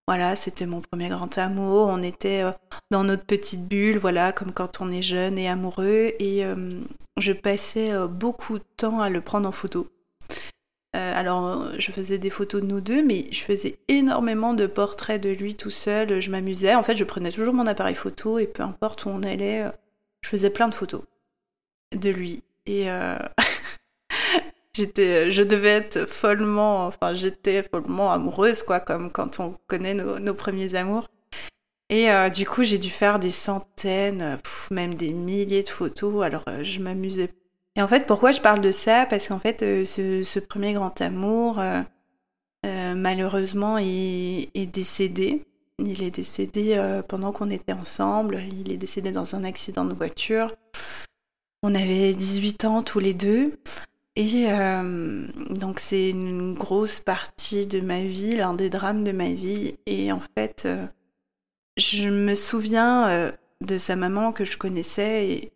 voilà, 0.07 0.35
c'était 0.35 0.65
mon 0.65 0.81
premier 0.81 1.09
grand 1.09 1.37
amour. 1.37 1.87
On 1.89 2.01
était 2.01 2.43
dans 2.91 3.03
notre 3.03 3.25
petite 3.25 3.67
bulle, 3.67 3.97
voilà, 3.97 4.31
comme 4.31 4.51
quand 4.51 4.79
on 4.79 4.91
est 4.91 5.01
jeune 5.01 5.37
et 5.37 5.49
amoureux. 5.49 6.13
Et 6.19 6.43
je 7.17 7.33
passais 7.33 7.89
beaucoup 8.07 8.57
de 8.57 8.63
temps 8.77 9.01
à 9.01 9.09
le 9.09 9.21
prendre 9.21 9.49
en 9.49 9.51
photo. 9.51 9.87
Euh, 10.97 11.13
alors, 11.13 11.67
je 11.77 11.91
faisais 11.91 12.17
des 12.17 12.29
photos 12.29 12.61
de 12.61 12.67
nous 12.67 12.81
deux, 12.81 13.03
mais 13.03 13.27
je 13.31 13.41
faisais 13.43 13.77
énormément 13.87 14.53
de 14.53 14.65
portraits 14.65 15.21
de 15.21 15.29
lui 15.29 15.55
tout 15.55 15.69
seul. 15.69 16.21
Je 16.21 16.31
m'amusais. 16.31 16.73
En 16.75 16.83
fait, 16.83 16.95
je 16.95 17.03
prenais 17.03 17.31
toujours 17.31 17.53
mon 17.53 17.67
appareil 17.67 17.95
photo 17.95 18.39
et 18.39 18.47
peu 18.47 18.63
importe 18.63 19.05
où 19.05 19.09
on 19.09 19.21
allait, 19.21 19.63
euh, 19.63 19.71
je 20.21 20.29
faisais 20.29 20.49
plein 20.49 20.69
de 20.69 20.73
photos 20.73 21.03
de 21.95 22.09
lui. 22.09 22.41
Et 22.65 22.89
euh, 22.89 23.17
j'étais, 24.77 25.31
je 25.31 25.43
devais 25.43 25.69
être 25.69 26.05
follement, 26.05 26.85
enfin, 26.87 27.13
j'étais 27.13 27.63
follement 27.63 28.11
amoureuse, 28.11 28.63
quoi, 28.63 28.79
comme 28.79 29.11
quand 29.11 29.39
on 29.39 29.55
connaît 29.67 29.93
nos, 29.93 30.33
premiers 30.33 30.75
amours. 30.75 31.07
Et 31.89 32.09
du 32.33 32.45
coup, 32.45 32.63
j'ai 32.63 32.77
dû 32.77 32.89
faire 32.89 33.17
des 33.19 33.31
centaines, 33.31 34.39
même 34.71 34.93
des 34.93 35.13
milliers 35.13 35.63
de 35.63 35.69
photos. 35.69 36.23
Alors, 36.23 36.43
je 36.61 36.79
m'amusais 36.79 37.29
et 37.77 37.81
en 37.81 37.87
fait, 37.87 38.07
pourquoi 38.07 38.31
je 38.31 38.41
parle 38.41 38.59
de 38.59 38.71
ça? 38.71 39.05
Parce 39.05 39.27
qu'en 39.27 39.37
fait, 39.37 39.61
euh, 39.61 39.85
ce, 39.85 40.39
premier 40.39 40.73
grand 40.73 40.99
amour, 40.99 41.59
euh, 41.59 41.81
euh, 42.65 42.95
malheureusement, 42.95 43.77
est, 43.77 44.49
est, 44.55 44.65
décédé. 44.65 45.43
Il 45.77 46.01
est 46.01 46.09
décédé 46.09 47.01
pendant 47.07 47.31
qu'on 47.31 47.51
était 47.51 47.73
ensemble. 47.73 48.41
Il 48.51 48.71
est 48.71 48.77
décédé 48.77 49.11
dans 49.11 49.35
un 49.35 49.43
accident 49.43 49.85
de 49.85 49.93
voiture. 49.93 50.55
On 51.61 51.75
avait 51.75 52.15
18 52.15 52.65
ans 52.65 52.81
tous 52.81 52.97
les 52.97 53.13
deux. 53.13 53.59
Et 54.19 54.47
donc 55.51 55.79
c'est 55.79 56.09
une 56.09 56.55
grosse 56.55 56.99
partie 56.99 57.67
de 57.67 57.81
ma 57.81 58.01
vie, 58.01 58.35
l'un 58.35 58.55
des 58.55 58.71
drames 58.71 59.03
de 59.03 59.11
ma 59.11 59.29
vie. 59.29 59.75
Et 59.85 60.11
en 60.11 60.19
fait, 60.35 60.67
je 61.77 62.09
me 62.09 62.33
souviens 62.33 63.31
de 63.61 63.77
sa 63.77 63.95
maman 63.95 64.31
que 64.31 64.43
je 64.43 64.57
connaissais 64.57 65.27
et, 65.29 65.51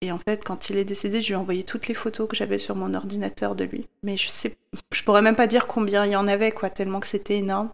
et 0.00 0.12
en 0.12 0.18
fait, 0.18 0.44
quand 0.44 0.70
il 0.70 0.76
est 0.76 0.84
décédé, 0.84 1.20
je 1.20 1.26
lui 1.26 1.32
ai 1.32 1.36
envoyé 1.36 1.64
toutes 1.64 1.88
les 1.88 1.94
photos 1.94 2.28
que 2.28 2.36
j'avais 2.36 2.58
sur 2.58 2.76
mon 2.76 2.94
ordinateur 2.94 3.56
de 3.56 3.64
lui. 3.64 3.88
Mais 4.04 4.16
je 4.16 4.28
sais, 4.28 4.56
je 4.92 5.02
pourrais 5.02 5.22
même 5.22 5.34
pas 5.34 5.48
dire 5.48 5.66
combien 5.66 6.06
il 6.06 6.12
y 6.12 6.16
en 6.16 6.28
avait, 6.28 6.52
quoi, 6.52 6.70
tellement 6.70 7.00
que 7.00 7.08
c'était 7.08 7.38
énorme. 7.38 7.70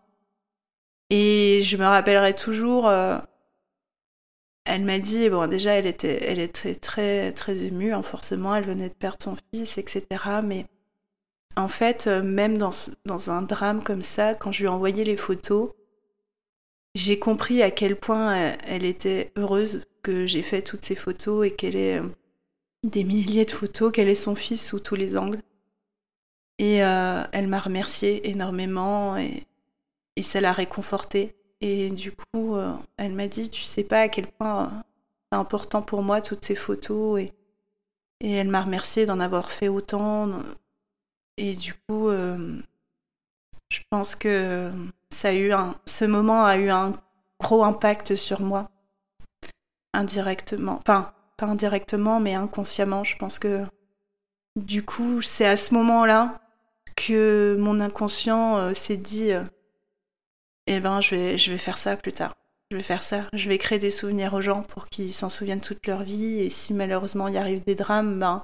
Et 1.11 1.61
je 1.63 1.77
me 1.77 1.85
rappellerai 1.85 2.35
toujours. 2.35 2.89
Elle 4.65 4.85
m'a 4.85 4.99
dit, 4.99 5.29
bon, 5.29 5.47
déjà, 5.47 5.75
elle 5.75 5.87
était, 5.87 6.25
elle 6.25 6.39
était 6.39 6.75
très, 6.75 7.33
très 7.33 7.65
émue, 7.65 7.93
hein, 7.93 8.03
forcément, 8.03 8.55
elle 8.55 8.65
venait 8.65 8.89
de 8.89 8.95
perdre 8.95 9.23
son 9.23 9.37
fils, 9.53 9.77
etc. 9.77 10.07
Mais 10.43 10.67
en 11.57 11.69
fait, 11.69 12.07
euh, 12.07 12.23
même 12.23 12.59
dans, 12.59 12.71
dans 13.05 13.31
un 13.31 13.43
drame 13.43 13.83
comme 13.83 14.03
ça, 14.03 14.35
quand 14.35 14.53
je 14.53 14.61
lui 14.61 14.65
ai 14.67 14.69
envoyé 14.69 15.05
les 15.05 15.17
photos, 15.17 15.71
j'ai 16.95 17.19
compris 17.19 17.63
à 17.63 17.71
quel 17.71 17.97
point 17.97 18.35
euh, 18.35 18.57
elle 18.67 18.85
était 18.85 19.33
heureuse 19.37 19.85
que 20.03 20.27
j'ai 20.27 20.43
fait 20.43 20.63
toutes 20.63 20.85
ces 20.85 20.97
photos 20.97 21.47
et 21.47 21.51
qu'elle 21.51 21.77
ait 21.77 21.99
euh, 21.99 22.09
des 22.85 23.05
milliers 23.05 23.45
de 23.45 23.51
photos, 23.51 23.93
qu'elle 23.93 24.09
ait 24.09 24.15
son 24.15 24.35
fils 24.35 24.65
sous 24.65 24.81
tous 24.81 24.95
les 24.95 25.17
angles. 25.17 25.41
Et 26.61 26.77
elle 26.77 27.49
m'a 27.49 27.59
remercié 27.59 28.31
énormément 28.31 29.17
et, 29.17 29.45
et 30.15 30.23
ça 30.23 30.41
l'a 30.41 30.53
réconfortée. 30.53 31.35
Et 31.61 31.91
du 31.91 32.13
coup, 32.13 32.57
elle 32.97 33.13
m'a 33.13 33.27
dit, 33.29 33.49
tu 33.51 33.63
sais 33.63 33.85
pas 33.85 34.01
à 34.03 34.09
quel 34.09 34.27
point 34.27 34.85
c'est 35.33 35.39
important 35.39 35.83
pour 35.83 36.03
moi 36.03 36.21
toutes 36.21 36.45
ces 36.45 36.55
photos. 36.55 37.21
Et, 37.21 37.33
et 38.21 38.33
elle 38.33 38.49
m'a 38.49 38.63
remercié 38.63 39.07
d'en 39.07 39.21
avoir 39.21 39.51
fait 39.51 39.69
autant. 39.69 40.31
Et 41.39 41.55
du 41.55 41.75
coup, 41.75 42.11
je 43.71 43.81
pense 43.91 44.15
que 44.15 44.71
ça 45.11 45.29
a 45.29 45.33
eu 45.33 45.53
un, 45.53 45.75
ce 45.87 46.05
moment 46.05 46.45
a 46.45 46.59
eu 46.59 46.71
un 46.71 46.93
gros 47.41 47.65
impact 47.65 48.15
sur 48.15 48.41
moi, 48.41 48.71
indirectement. 49.93 50.79
Enfin, 50.79 51.13
pas 51.37 51.47
indirectement, 51.47 52.21
mais 52.21 52.35
inconsciemment. 52.35 53.05
Je 53.05 53.17
pense 53.17 53.39
que 53.39 53.65
du 54.57 54.85
coup, 54.85 55.23
c'est 55.23 55.47
à 55.47 55.57
ce 55.57 55.75
moment-là 55.75 56.41
que 56.97 57.57
mon 57.59 57.81
inconscient 57.81 58.57
euh, 58.57 58.73
s'est 58.73 58.97
dit 58.97 59.33
euh, 59.33 59.43
Eh 60.67 60.81
ben, 60.81 61.01
je 61.01 61.15
vais, 61.15 61.59
faire 61.59 61.79
ça 61.79 61.97
plus 61.97 62.13
tard. 62.13 62.35
Je 62.71 62.77
vais 62.77 62.83
faire 62.83 63.03
ça. 63.03 63.29
Je 63.33 63.49
vais 63.49 63.59
créer 63.59 63.79
des 63.79 63.91
souvenirs 63.91 64.35
aux 64.35 64.41
gens 64.41 64.63
pour 64.63 64.89
qu'ils 64.89 65.13
s'en 65.13 65.29
souviennent 65.29 65.61
toute 65.61 65.87
leur 65.87 66.03
vie. 66.03 66.41
Et 66.41 66.51
si 66.51 66.73
malheureusement 66.73 67.29
il 67.29 67.37
arrive 67.37 67.63
des 67.65 67.75
drames, 67.75 68.19
ben, 68.19 68.43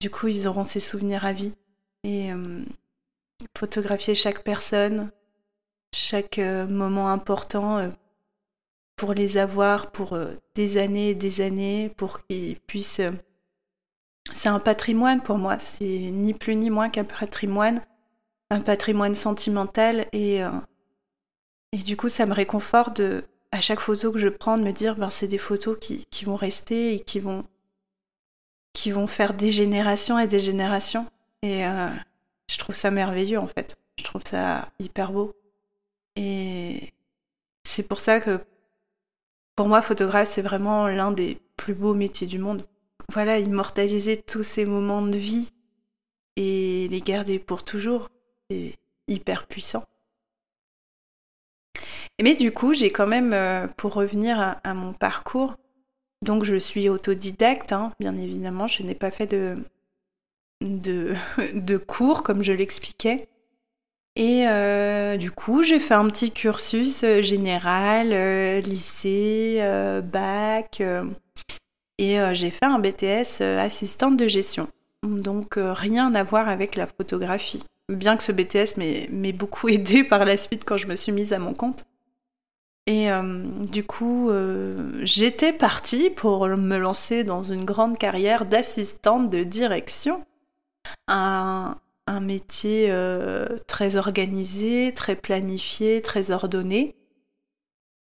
du 0.00 0.10
coup, 0.10 0.28
ils 0.28 0.46
auront 0.46 0.64
ces 0.64 0.80
souvenirs 0.80 1.24
à 1.24 1.32
vie. 1.32 1.54
Et 2.04 2.32
euh, 2.32 2.62
photographier 3.56 4.14
chaque 4.14 4.44
personne, 4.44 5.10
chaque 5.94 6.38
euh, 6.38 6.66
moment 6.66 7.10
important 7.10 7.78
euh, 7.78 7.88
pour 8.96 9.14
les 9.14 9.38
avoir 9.38 9.92
pour 9.92 10.18
des 10.54 10.76
années 10.76 11.10
et 11.10 11.14
des 11.14 11.40
années, 11.40 11.90
pour 11.96 12.26
qu'ils 12.26 12.60
puissent... 12.60 13.00
C'est 14.34 14.50
un 14.50 14.60
patrimoine 14.60 15.22
pour 15.22 15.38
moi, 15.38 15.58
c'est 15.58 15.84
ni 15.86 16.34
plus 16.34 16.54
ni 16.54 16.68
moins 16.68 16.90
qu'un 16.90 17.04
patrimoine, 17.04 17.80
un 18.50 18.60
patrimoine 18.60 19.14
sentimental 19.14 20.06
et, 20.12 20.42
et 21.72 21.78
du 21.78 21.96
coup 21.96 22.08
ça 22.08 22.26
me 22.26 22.32
réconforte 22.32 23.02
à 23.52 23.60
chaque 23.60 23.80
photo 23.80 24.12
que 24.12 24.18
je 24.18 24.28
prends 24.28 24.58
de 24.58 24.62
me 24.62 24.72
dire 24.72 24.96
ben, 24.96 25.10
c'est 25.10 25.28
des 25.28 25.38
photos 25.38 25.78
qui, 25.78 26.24
vont 26.24 26.36
rester 26.36 26.94
et 26.94 27.00
qui 27.00 27.20
vont, 27.20 27.44
qui 28.72 28.90
vont 28.90 29.06
faire 29.06 29.34
des 29.34 29.52
générations 29.52 30.18
et 30.18 30.26
des 30.26 30.40
générations 30.40 31.06
et 31.42 31.62
je 31.62 32.58
trouve 32.58 32.74
ça 32.74 32.90
merveilleux 32.90 33.38
en 33.38 33.46
fait, 33.46 33.76
je 33.98 34.04
trouve 34.04 34.22
ça 34.24 34.68
hyper 34.78 35.12
beau. 35.12 35.34
Et 36.16 36.92
c'est 37.64 37.86
pour 37.86 38.00
ça 38.00 38.20
que 38.20 38.40
pour 39.60 39.68
moi, 39.68 39.82
photographe, 39.82 40.28
c'est 40.28 40.40
vraiment 40.40 40.88
l'un 40.88 41.12
des 41.12 41.38
plus 41.56 41.74
beaux 41.74 41.92
métiers 41.94 42.26
du 42.26 42.38
monde. 42.38 42.66
Voilà, 43.12 43.38
immortaliser 43.38 44.16
tous 44.16 44.42
ces 44.42 44.64
moments 44.64 45.02
de 45.02 45.18
vie 45.18 45.50
et 46.36 46.88
les 46.88 47.00
garder 47.00 47.38
pour 47.38 47.62
toujours, 47.62 48.08
c'est 48.50 48.78
hyper 49.06 49.46
puissant. 49.46 49.84
Mais 52.22 52.34
du 52.34 52.52
coup, 52.52 52.74
j'ai 52.74 52.90
quand 52.90 53.06
même, 53.06 53.32
euh, 53.32 53.66
pour 53.76 53.94
revenir 53.94 54.58
à, 54.62 54.74
mon 54.74 54.92
parcours, 54.92 55.56
donc 56.22 56.44
je 56.44 56.56
suis 56.56 56.88
autodidacte, 56.88 57.72
hein, 57.72 57.92
bien 57.98 58.16
évidemment, 58.16 58.66
je 58.66 58.82
n'ai 58.82 58.94
pas 58.94 59.10
fait 59.10 59.26
de, 59.26 59.54
de, 60.60 61.76
cours 61.86 62.22
comme 62.22 62.42
je 62.42 62.52
l'expliquais. 62.52 63.26
Et 64.16 64.46
euh, 64.48 65.16
du 65.16 65.30
coup, 65.30 65.62
j'ai 65.62 65.78
fait 65.78 65.94
un 65.94 66.06
petit 66.08 66.32
cursus 66.32 67.04
euh, 67.04 67.22
général, 67.22 68.10
lycée, 68.60 69.62
bac, 70.04 70.82
et 71.98 72.18
j'ai 72.32 72.50
fait 72.50 72.66
un 72.66 72.78
BTS 72.78 73.40
assistante 73.40 74.16
de 74.16 74.28
gestion. 74.28 74.68
Donc 75.02 75.54
rien 75.56 76.14
à 76.14 76.22
voir 76.22 76.48
avec 76.48 76.76
la 76.76 76.86
photographie. 76.86 77.62
Bien 77.90 78.16
que 78.16 78.22
ce 78.22 78.32
BTS 78.32 78.76
m'ait 78.76 79.32
beaucoup 79.32 79.68
aidé 79.70 80.04
par 80.04 80.24
la 80.24 80.36
suite 80.36 80.64
quand 80.66 80.76
je 80.76 80.86
me 80.86 80.96
suis 80.96 81.12
mise 81.12 81.32
à 81.32 81.38
mon 81.38 81.54
compte. 81.54 81.84
Et 82.90 83.08
du 83.70 83.84
coup, 83.84 84.32
j'étais 85.02 85.52
partie 85.52 86.10
pour 86.10 86.48
me 86.48 86.76
lancer 86.76 87.22
dans 87.22 87.44
une 87.44 87.64
grande 87.64 87.96
carrière 87.96 88.46
d'assistante 88.46 89.30
de 89.30 89.44
direction. 89.44 90.26
Un, 91.06 91.76
un 92.08 92.20
métier 92.20 92.88
euh, 92.90 93.46
très 93.68 93.94
organisé, 93.94 94.92
très 94.92 95.14
planifié, 95.14 96.02
très 96.02 96.32
ordonné. 96.32 96.96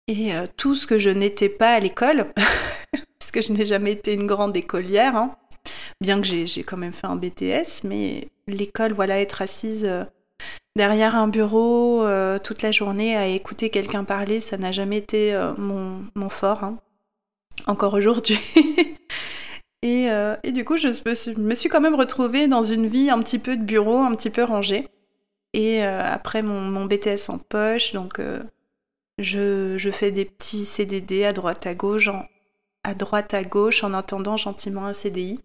Et 0.08 0.32
tout 0.56 0.76
ce 0.76 0.88
que 0.88 0.98
je 0.98 1.10
n'étais 1.10 1.50
pas 1.50 1.74
à 1.74 1.80
l'école, 1.82 2.32
parce 3.20 3.32
que 3.34 3.42
je 3.42 3.52
n'ai 3.52 3.66
jamais 3.66 3.92
été 3.92 4.14
une 4.14 4.28
grande 4.28 4.56
écolière, 4.56 5.18
hein, 5.18 5.36
bien 6.00 6.22
que 6.22 6.26
j'ai 6.26 6.64
quand 6.64 6.78
même 6.78 6.94
fait 6.94 7.08
un 7.08 7.18
BTS, 7.18 7.84
mais 7.84 8.30
l'école, 8.48 8.94
voilà, 8.94 9.20
être 9.20 9.42
assise 9.42 9.92
derrière 10.76 11.16
un 11.16 11.28
bureau 11.28 12.06
toute 12.44 12.62
la 12.62 12.72
journée 12.72 13.16
à 13.18 13.28
écouter 13.28 13.70
quelqu'un 13.70 14.04
parler, 14.04 14.40
ça 14.40 14.58
n'a 14.58 14.72
jamais 14.72 14.98
été 14.98 15.38
mon, 15.58 16.04
mon, 16.16 16.30
fort, 16.30 16.64
hein. 16.64 16.78
encore 17.68 17.94
aujourd'hui. 17.94 18.40
Euh, 19.86 20.36
et, 20.44 20.52
du 20.52 20.66
coup, 20.66 20.78
je 20.78 21.40
me 21.40 21.54
suis 21.56 21.70
quand 21.70 21.82
même 21.82 21.96
retrouvée 21.96 22.48
dans 22.48 22.64
une 22.64 22.88
vie 22.88 23.10
un 23.10 23.20
petit 23.20 23.40
peu 23.40 23.56
de 23.56 23.64
bureau, 23.64 24.00
un 24.00 24.14
petit 24.14 24.30
peu 24.30 24.44
rangée. 24.44 24.88
Et 25.54 25.84
euh, 25.84 26.04
après 26.04 26.42
mon, 26.42 26.86
BTS 26.86 27.30
en 27.30 27.40
poche, 27.40 27.94
donc 27.94 28.20
euh, 28.20 28.44
je, 29.18 29.90
fais 29.92 30.12
des 30.12 30.26
petits 30.26 30.66
CDD 30.66 31.24
à 31.24 31.34
droite 31.34 31.66
à 31.66 31.74
gauche, 31.74 32.08
en, 32.08 32.26
à 32.84 32.94
droite 32.94 33.34
à 33.34 33.44
gauche, 33.44 33.84
en 33.84 33.94
attendant 33.94 34.38
gentiment 34.38 34.86
un 34.86 34.94
CDI. 34.94 35.40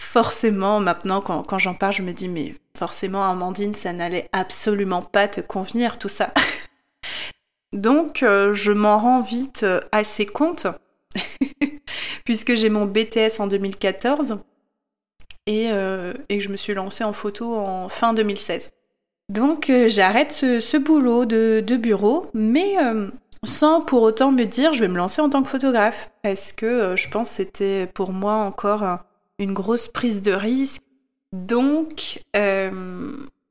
Forcément, 0.00 0.80
maintenant, 0.80 1.20
quand, 1.20 1.42
quand 1.42 1.58
j'en 1.58 1.74
parle, 1.74 1.92
je 1.92 2.02
me 2.02 2.12
dis, 2.12 2.28
mais 2.28 2.54
forcément, 2.76 3.28
Amandine, 3.28 3.74
ça 3.74 3.92
n'allait 3.92 4.28
absolument 4.32 5.02
pas 5.02 5.28
te 5.28 5.40
convenir, 5.40 5.98
tout 5.98 6.08
ça. 6.08 6.32
donc, 7.72 8.18
je 8.20 8.72
m'en 8.72 8.98
rends 8.98 9.20
vite 9.20 9.66
assez 9.92 10.26
compte 10.26 10.66
puisque 12.24 12.54
j'ai 12.54 12.68
mon 12.68 12.86
BTS 12.86 13.40
en 13.40 13.46
2014 13.46 14.38
euh, 15.48 16.12
et, 16.28 16.40
je 16.40 16.48
me 16.50 16.56
suis 16.56 16.74
lancée 16.74 17.04
en 17.04 17.12
photo 17.12 17.54
en 17.54 17.88
fin 17.88 18.12
2016. 18.12 18.70
Donc 19.28 19.70
euh, 19.70 19.88
j'arrête 19.88 20.32
ce, 20.32 20.76
boulot 20.76 21.24
de, 21.24 21.76
bureau, 21.76 22.26
mais 22.34 22.76
euh, 22.82 23.08
sans 23.44 23.80
pour 23.80 24.02
autant 24.02 24.32
me 24.32 24.44
dire 24.44 24.72
je 24.72 24.80
vais 24.80 24.88
me 24.88 24.96
lancer 24.96 25.20
en 25.20 25.30
tant 25.30 25.42
que 25.42 25.48
photographe, 25.48 26.10
parce 26.22 26.52
que 26.52 26.94
je 26.96 27.08
pense 27.08 27.28
que 27.28 27.34
c'était 27.36 27.86
pour 27.86 28.12
moi 28.12 28.34
encore 28.34 28.98
une 29.38 29.52
grosse 29.52 29.88
prise 29.88 30.22
de 30.22 30.32
risque. 30.32 30.82
Donc 31.32 32.22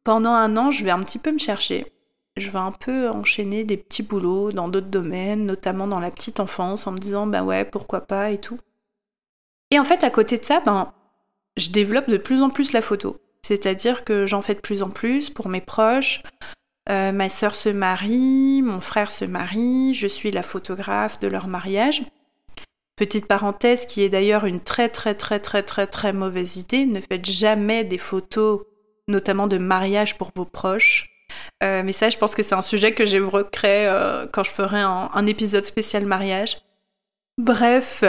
pendant 0.03 0.33
un 0.33 0.57
an, 0.57 0.71
je 0.71 0.83
vais 0.83 0.91
un 0.91 1.03
petit 1.03 1.19
peu 1.19 1.31
me 1.31 1.39
chercher 1.39 1.91
je 2.37 2.49
vais 2.49 2.59
un 2.59 2.71
peu 2.71 3.09
enchaîner 3.09 3.63
des 3.63 3.77
petits 3.77 4.03
boulots 4.03 4.51
dans 4.51 4.67
d'autres 4.67 4.87
domaines, 4.87 5.45
notamment 5.45 5.87
dans 5.87 5.99
la 5.99 6.11
petite 6.11 6.39
enfance, 6.39 6.85
en 6.85 6.91
me 6.91 6.97
disant 6.97 7.27
bah 7.27 7.43
ouais, 7.43 7.63
pourquoi 7.63 8.01
pas 8.01 8.31
et 8.31 8.39
tout. 8.39 8.59
Et 9.71 9.79
en 9.79 9.85
fait, 9.85 10.03
à 10.03 10.09
côté 10.09 10.37
de 10.37 10.43
ça, 10.43 10.59
ben, 10.59 10.93
je 11.57 11.69
développe 11.69 12.09
de 12.09 12.17
plus 12.17 12.41
en 12.41 12.49
plus 12.49 12.73
la 12.73 12.81
photo. 12.81 13.17
C'est-à-dire 13.41 14.03
que 14.03 14.25
j'en 14.25 14.41
fais 14.41 14.55
de 14.55 14.59
plus 14.59 14.83
en 14.83 14.89
plus 14.89 15.29
pour 15.29 15.47
mes 15.47 15.61
proches. 15.61 16.23
Euh, 16.89 17.11
ma 17.11 17.29
sœur 17.29 17.55
se 17.55 17.69
marie, 17.69 18.61
mon 18.61 18.79
frère 18.79 19.09
se 19.09 19.25
marie, 19.25 19.93
je 19.93 20.07
suis 20.07 20.31
la 20.31 20.43
photographe 20.43 21.19
de 21.19 21.27
leur 21.27 21.47
mariage. 21.47 22.03
Petite 22.97 23.27
parenthèse 23.27 23.85
qui 23.85 24.03
est 24.03 24.09
d'ailleurs 24.09 24.45
une 24.45 24.61
très 24.61 24.87
très 24.87 25.15
très 25.15 25.39
très 25.39 25.63
très 25.63 25.85
très 25.85 26.13
mauvaise 26.13 26.55
idée, 26.55 26.85
ne 26.85 27.01
faites 27.01 27.25
jamais 27.25 27.83
des 27.83 27.97
photos, 27.97 28.61
notamment 29.09 29.47
de 29.47 29.57
mariage 29.57 30.17
pour 30.17 30.31
vos 30.33 30.45
proches. 30.45 31.09
Euh, 31.63 31.83
mais 31.83 31.91
ça, 31.91 32.09
je 32.09 32.17
pense 32.17 32.35
que 32.35 32.43
c'est 32.43 32.55
un 32.55 32.61
sujet 32.61 32.93
que 32.93 33.03
recréer 33.25 33.87
euh, 33.87 34.27
quand 34.31 34.43
je 34.43 34.51
ferai 34.51 34.79
un, 34.79 35.25
épisode 35.25 35.65
spécial 35.65 36.05
mariage. 36.05 36.59
Bref, 37.37 38.03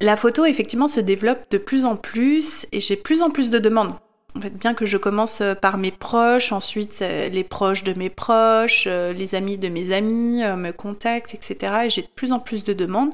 la 0.00 0.16
photo 0.16 0.44
effectivement 0.44 0.88
se 0.88 1.00
développe 1.00 1.50
de 1.50 1.58
plus 1.58 1.84
en 1.84 1.96
plus 1.96 2.66
et 2.72 2.80
j'ai 2.80 2.96
plus 2.96 3.20
en 3.20 3.30
plus 3.30 3.50
de 3.50 3.58
demandes. 3.58 3.92
En 4.34 4.40
fait, 4.40 4.54
bien 4.54 4.74
que 4.74 4.84
je 4.84 4.98
commence 4.98 5.40
euh, 5.40 5.54
par 5.54 5.78
mes 5.78 5.90
proches, 5.90 6.52
ensuite 6.52 7.00
les 7.00 7.44
proches 7.44 7.84
de 7.84 7.94
mes 7.94 8.10
proches, 8.10 8.86
les 8.86 9.34
amis 9.34 9.58
de 9.58 9.68
mes 9.68 9.92
amis 9.92 10.42
me 10.42 10.70
contactent, 10.70 11.34
etc. 11.34 11.84
Et 11.84 11.90
j'ai 11.90 12.02
de 12.02 12.08
plus 12.08 12.32
en 12.32 12.38
plus 12.38 12.64
de 12.64 12.72
demandes. 12.72 13.12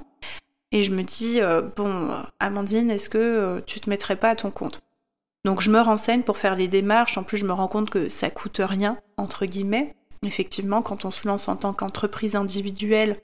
Et 0.72 0.82
je 0.82 0.90
me 0.90 1.02
dis, 1.02 1.40
bon, 1.76 2.08
Amandine, 2.40 2.90
est-ce 2.90 3.08
que 3.08 3.62
tu 3.66 3.78
te 3.78 3.88
mettrais 3.90 4.16
pas 4.16 4.30
à 4.30 4.36
ton 4.36 4.50
compte? 4.50 4.80
Donc 5.44 5.60
je 5.60 5.70
me 5.70 5.80
renseigne 5.80 6.22
pour 6.22 6.38
faire 6.38 6.56
les 6.56 6.68
démarches. 6.68 7.18
En 7.18 7.24
plus, 7.24 7.38
je 7.38 7.46
me 7.46 7.52
rends 7.52 7.68
compte 7.68 7.90
que 7.90 8.08
ça 8.08 8.30
coûte 8.30 8.60
rien, 8.62 8.98
entre 9.16 9.46
guillemets. 9.46 9.94
Effectivement, 10.24 10.82
quand 10.82 11.04
on 11.04 11.10
se 11.10 11.26
lance 11.26 11.48
en 11.48 11.56
tant 11.56 11.72
qu'entreprise 11.72 12.36
individuelle, 12.36 13.16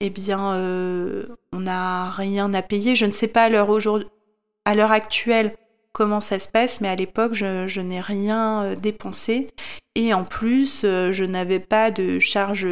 eh 0.00 0.10
bien, 0.10 0.52
euh, 0.54 1.26
on 1.52 1.60
n'a 1.60 2.08
rien 2.10 2.54
à 2.54 2.62
payer. 2.62 2.94
Je 2.94 3.04
ne 3.04 3.10
sais 3.10 3.26
pas 3.26 3.44
à 3.44 4.74
l'heure 4.74 4.92
actuelle 4.92 5.56
comment 5.92 6.20
ça 6.20 6.38
se 6.38 6.48
passe, 6.48 6.80
mais 6.80 6.88
à 6.88 6.94
l'époque, 6.94 7.32
je, 7.32 7.80
n'ai 7.80 8.00
rien 8.00 8.62
euh, 8.62 8.76
dépensé. 8.76 9.48
Et 9.96 10.14
en 10.14 10.22
plus, 10.22 10.82
euh, 10.84 11.10
je 11.10 11.24
n'avais 11.24 11.58
pas 11.58 11.90
de 11.90 12.20
charge 12.20 12.68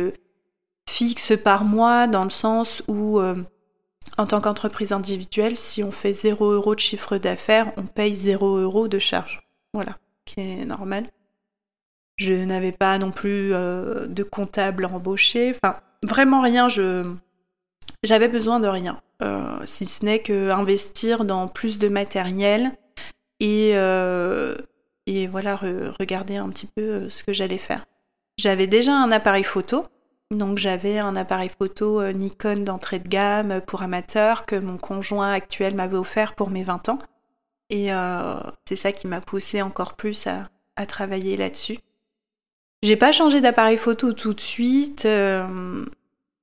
fixe 0.88 1.32
par 1.42 1.64
mois, 1.64 2.06
dans 2.06 2.24
le 2.24 2.30
sens 2.30 2.84
où 2.86 3.18
en 4.16 4.26
tant 4.26 4.40
qu'entreprise 4.40 4.92
individuelle, 4.92 5.56
si 5.56 5.82
on 5.82 5.90
fait 5.90 6.12
0 6.12 6.52
euros 6.52 6.74
de 6.74 6.80
chiffre 6.80 7.18
d'affaires, 7.18 7.72
on 7.76 7.82
paye 7.82 8.14
0 8.14 8.58
euros 8.58 8.88
de 8.88 8.98
charge. 8.98 9.42
Voilà, 9.72 9.98
qui 10.24 10.40
est 10.40 10.64
normal. 10.64 11.06
Je 12.16 12.32
n'avais 12.32 12.72
pas 12.72 12.98
non 12.98 13.10
plus 13.10 13.52
euh, 13.52 14.06
de 14.06 14.22
comptable 14.22 14.84
embauché. 14.86 15.56
Enfin, 15.56 15.80
vraiment 16.04 16.40
rien. 16.40 16.68
Je 16.68 17.02
j'avais 18.04 18.28
besoin 18.28 18.60
de 18.60 18.68
rien, 18.68 19.00
euh, 19.22 19.58
si 19.64 19.86
ce 19.86 20.04
n'est 20.04 20.20
que 20.20 20.50
investir 20.50 21.24
dans 21.24 21.48
plus 21.48 21.78
de 21.78 21.88
matériel 21.88 22.72
et 23.40 23.72
euh, 23.74 24.56
et 25.06 25.26
voilà 25.26 25.56
regarder 25.56 26.36
un 26.36 26.50
petit 26.50 26.66
peu 26.66 27.08
ce 27.08 27.24
que 27.24 27.32
j'allais 27.32 27.58
faire. 27.58 27.86
J'avais 28.38 28.66
déjà 28.66 28.94
un 28.94 29.10
appareil 29.10 29.44
photo 29.44 29.86
donc 30.34 30.58
j'avais 30.58 30.98
un 30.98 31.16
appareil 31.16 31.48
photo 31.48 32.00
euh, 32.00 32.12
Nikon 32.12 32.56
d'entrée 32.56 32.98
de 32.98 33.08
gamme 33.08 33.60
pour 33.66 33.82
amateurs 33.82 34.46
que 34.46 34.56
mon 34.56 34.76
conjoint 34.76 35.32
actuel 35.32 35.74
m'avait 35.74 35.96
offert 35.96 36.34
pour 36.34 36.50
mes 36.50 36.62
20 36.62 36.88
ans. 36.88 36.98
Et 37.70 37.92
euh, 37.92 38.36
c'est 38.68 38.76
ça 38.76 38.92
qui 38.92 39.06
m'a 39.06 39.20
poussé 39.20 39.62
encore 39.62 39.94
plus 39.94 40.26
à, 40.26 40.48
travailler 40.86 41.36
là-dessus. 41.36 41.78
J'ai 42.82 42.96
pas 42.96 43.12
changé 43.12 43.40
d'appareil 43.40 43.78
photo 43.78 44.12
tout 44.12 44.34
de 44.34 44.40
suite. 44.40 45.06
Euh, 45.06 45.84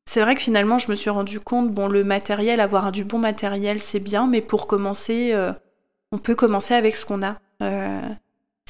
c'est 0.05 0.21
vrai 0.21 0.35
que 0.35 0.41
finalement 0.41 0.79
je 0.79 0.89
me 0.89 0.95
suis 0.95 1.09
rendu 1.09 1.39
compte, 1.39 1.71
bon 1.71 1.87
le 1.87 2.03
matériel, 2.03 2.59
avoir 2.59 2.91
du 2.91 3.03
bon 3.03 3.19
matériel 3.19 3.79
c'est 3.81 3.99
bien, 3.99 4.25
mais 4.25 4.41
pour 4.41 4.67
commencer, 4.67 5.35
on 6.11 6.17
peut 6.17 6.33
commencer 6.35 6.73
avec 6.73 6.97
ce 6.97 7.05
qu'on 7.05 7.21
a. 7.23 7.37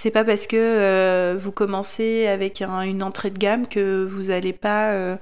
C'est 0.02 0.10
pas 0.10 0.26
parce 0.26 0.48
que 0.48 0.56
euh, 0.58 1.38
vous 1.38 1.52
commencez 1.52 2.26
avec 2.26 2.64
une 2.64 3.04
entrée 3.04 3.30
de 3.30 3.38
gamme 3.38 3.68
que 3.68 4.04
vous 4.04 4.30
n'allez 4.30 4.52
pas 4.52 4.94
euh, 4.94 5.16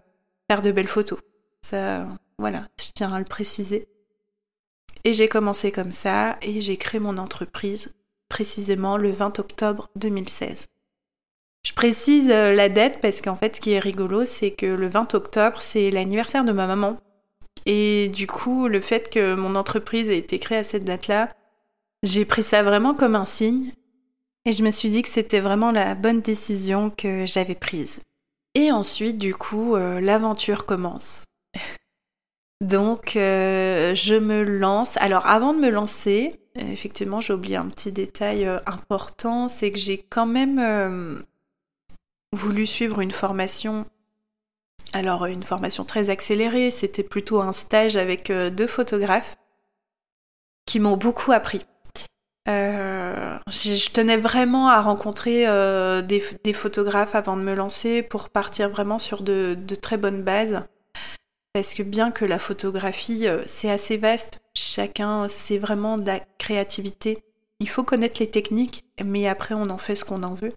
faire 0.49 0.61
de 0.61 0.71
belles 0.71 0.87
photos. 0.87 1.19
Ça, 1.61 2.07
voilà, 2.37 2.69
je 2.79 2.85
tiens 2.95 3.11
à 3.11 3.19
le 3.19 3.25
préciser. 3.25 3.89
Et 5.03 5.11
j'ai 5.11 5.27
commencé 5.27 5.73
comme 5.73 5.91
ça 5.91 6.37
et 6.41 6.61
j'ai 6.61 6.77
créé 6.77 7.01
mon 7.01 7.17
entreprise 7.17 7.91
précisément 8.29 8.95
le 8.95 9.11
20 9.11 9.39
octobre 9.39 9.89
2016. 9.97 10.67
Je 11.65 11.73
précise 11.73 12.31
euh, 12.31 12.53
la 12.53 12.69
date 12.69 13.01
parce 13.01 13.19
qu'en 13.19 13.35
fait, 13.35 13.57
ce 13.57 13.59
qui 13.59 13.71
est 13.71 13.79
rigolo, 13.79 14.23
c'est 14.23 14.51
que 14.51 14.65
le 14.65 14.87
20 14.87 15.13
octobre, 15.13 15.61
c'est 15.61 15.91
l'anniversaire 15.91 16.45
de 16.45 16.53
ma 16.53 16.67
maman. 16.67 16.95
Et 17.65 18.07
du 18.07 18.27
coup, 18.27 18.69
le 18.69 18.79
fait 18.79 19.09
que 19.09 19.35
mon 19.35 19.55
entreprise 19.55 20.09
ait 20.09 20.19
été 20.19 20.39
créée 20.39 20.59
à 20.59 20.63
cette 20.63 20.85
date-là, 20.85 21.27
j'ai 22.01 22.23
pris 22.23 22.43
ça 22.43 22.63
vraiment 22.63 22.93
comme 22.93 23.15
un 23.15 23.25
signe 23.25 23.73
et 24.49 24.51
je 24.51 24.63
me 24.63 24.71
suis 24.71 24.89
dit 24.89 25.03
que 25.03 25.09
c'était 25.09 25.41
vraiment 25.41 25.71
la 25.71 25.93
bonne 25.93 26.21
décision 26.21 26.89
que 26.89 27.27
j'avais 27.27 27.53
prise. 27.53 27.99
Et 28.55 28.71
ensuite, 28.71 29.19
du 29.19 29.35
coup, 29.35 29.75
euh, 29.75 30.01
l'aventure 30.01 30.65
commence. 30.65 31.25
Donc, 32.59 33.15
euh, 33.15 33.93
je 33.93 34.15
me 34.15 34.41
lance. 34.41 34.97
Alors, 34.97 35.27
avant 35.27 35.53
de 35.53 35.59
me 35.59 35.69
lancer, 35.69 36.41
effectivement, 36.55 37.21
j'ai 37.21 37.33
oublié 37.33 37.57
un 37.57 37.67
petit 37.67 37.91
détail 37.91 38.47
euh, 38.47 38.57
important, 38.65 39.49
c'est 39.49 39.69
que 39.69 39.77
j'ai 39.77 39.99
quand 39.99 40.25
même 40.25 41.23
voulu 42.33 42.65
suivre 42.65 43.01
une 43.01 43.11
formation. 43.11 43.85
Alors, 44.93 45.27
une 45.27 45.43
formation 45.43 45.85
très 45.85 46.09
accélérée, 46.09 46.71
c'était 46.71 47.03
plutôt 47.03 47.39
un 47.39 47.53
stage 47.53 47.97
avec 47.97 48.31
deux 48.31 48.67
photographes 48.67 49.37
qui 50.65 50.79
m'ont 50.79 50.97
beaucoup 50.97 51.33
appris. 51.33 51.67
Euh, 52.49 53.37
je 53.47 53.89
tenais 53.91 54.17
vraiment 54.17 54.69
à 54.69 54.81
rencontrer 54.81 55.47
euh, 55.47 56.01
des, 56.01 56.53
photographes 56.53 57.13
avant 57.13 57.37
de 57.37 57.43
me 57.43 57.53
lancer 57.53 58.01
pour 58.01 58.29
partir 58.29 58.69
vraiment 58.69 58.97
sur 58.97 59.21
de, 59.21 59.55
très 59.81 59.97
bonnes 59.97 60.23
bases. 60.23 60.61
Parce 61.53 61.73
que 61.73 61.83
bien 61.83 62.11
que 62.11 62.25
la 62.25 62.39
photographie, 62.39 63.27
euh, 63.27 63.43
c'est 63.45 63.69
assez 63.69 63.97
vaste, 63.97 64.39
chacun, 64.55 65.27
c'est 65.27 65.57
vraiment 65.57 65.97
de 65.97 66.05
la 66.05 66.19
créativité. 66.39 67.23
Il 67.59 67.69
faut 67.69 67.83
connaître 67.83 68.19
les 68.19 68.29
techniques, 68.29 68.85
mais 69.03 69.27
après 69.27 69.53
on 69.53 69.69
en 69.69 69.77
fait 69.77 69.95
ce 69.95 70.05
qu'on 70.05 70.23
en 70.23 70.33
veut. 70.33 70.53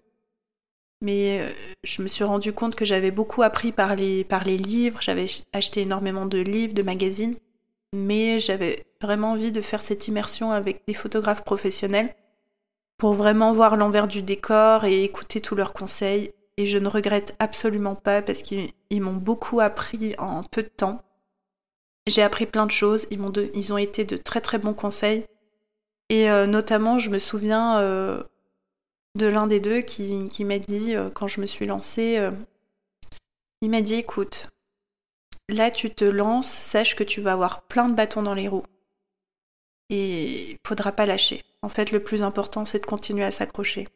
Mais 1.01 1.53
je 1.83 2.01
me 2.01 2.07
suis 2.07 2.23
rendu 2.23 2.53
compte 2.53 2.75
que 2.75 2.85
j'avais 2.85 3.11
beaucoup 3.11 3.43
appris 3.43 3.73
par 3.73 3.97
les, 3.97 4.23
par 4.23 4.45
les 4.45 4.55
livres, 4.55 5.01
j'avais 5.01 5.25
acheté 5.51 5.81
énormément 5.81 6.25
de 6.25 6.37
livres, 6.37 6.73
de 6.73 6.81
magazines 6.81 7.35
mais 7.93 8.39
j'avais 8.39 8.85
vraiment 9.01 9.31
envie 9.31 9.51
de 9.51 9.61
faire 9.61 9.81
cette 9.81 10.07
immersion 10.07 10.51
avec 10.51 10.85
des 10.87 10.93
photographes 10.93 11.43
professionnels 11.43 12.13
pour 12.97 13.13
vraiment 13.13 13.53
voir 13.53 13.77
l'envers 13.77 14.07
du 14.07 14.21
décor 14.21 14.83
et 14.83 15.03
écouter 15.03 15.39
tous 15.41 15.55
leurs 15.55 15.73
conseils 15.73 16.31
et 16.57 16.65
je 16.65 16.77
ne 16.77 16.87
regrette 16.87 17.35
absolument 17.39 17.95
pas 17.95 18.21
parce 18.21 18.41
qu'ils 18.41 18.71
m'ont 18.91 19.13
beaucoup 19.13 19.59
appris 19.59 20.15
en 20.17 20.43
peu 20.43 20.63
de 20.63 20.69
temps. 20.69 21.01
J'ai 22.07 22.21
appris 22.21 22.45
plein 22.45 22.65
de 22.65 22.71
choses, 22.71 23.07
ils, 23.11 23.21
ont 23.21 23.31
ils 23.53 23.73
ont 23.73 23.77
été 23.77 24.05
de 24.05 24.17
très 24.17 24.41
très 24.41 24.57
bons 24.57 24.73
conseils. 24.73 25.25
Et 26.09 26.29
euh, 26.29 26.45
notamment, 26.45 26.99
je 26.99 27.09
me 27.09 27.17
souviens 27.17 27.79
euh, 27.79 28.23
de 29.15 29.25
l'un 29.25 29.47
des 29.47 29.59
deux 29.59 29.81
qui, 29.81 30.27
qui 30.29 30.43
m'a 30.43 30.59
dit, 30.59 30.95
euh, 30.95 31.09
quand 31.09 31.27
je 31.27 31.39
me 31.41 31.45
suis 31.45 31.65
lancée, 31.65 32.19
il 33.61 33.69
m'a 33.69 33.81
dit, 33.81 33.95
écoute, 33.95 34.49
là 35.49 35.71
tu 35.71 35.93
te 35.93 36.05
lances, 36.05 36.47
sache 36.47 36.95
que 36.95 37.03
tu 37.03 37.21
vas 37.21 37.33
avoir 37.33 37.63
plein 37.63 37.89
de 37.89 37.95
bâtons 37.95 38.23
dans 38.23 38.33
les 38.33 38.47
roues. 38.47 38.65
Et 39.89 40.51
il 40.51 40.57
faudra 40.65 40.91
pas 40.91 41.05
lâcher. 41.05 41.43
En 41.61 41.69
fait, 41.69 41.91
le 41.91 42.01
plus 42.01 42.23
important, 42.23 42.65
c'est 42.65 42.79
de 42.79 42.85
continuer 42.85 43.23
à 43.23 43.31
s'accrocher. 43.31 43.87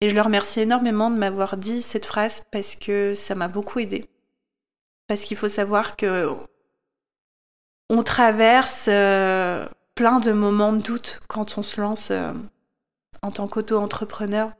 Et 0.00 0.08
je 0.08 0.14
leur 0.14 0.26
remercie 0.26 0.60
énormément 0.60 1.10
de 1.10 1.16
m'avoir 1.16 1.56
dit 1.56 1.80
cette 1.82 2.06
phrase 2.06 2.42
parce 2.50 2.76
que 2.76 3.14
ça 3.14 3.34
m'a 3.34 3.48
beaucoup 3.48 3.78
aidé. 3.78 4.08
Parce 5.06 5.24
qu'il 5.24 5.36
faut 5.36 5.48
savoir 5.48 5.96
que 5.96 6.28
on 7.88 8.02
traverse 8.02 8.86
euh, 8.88 9.66
plein 9.94 10.18
de 10.18 10.32
moments 10.32 10.72
de 10.72 10.82
doute 10.82 11.20
quand 11.28 11.58
on 11.58 11.62
se 11.62 11.80
lance 11.80 12.10
euh, 12.10 12.32
en 13.22 13.30
tant 13.30 13.48
qu'auto-entrepreneur. 13.48 14.52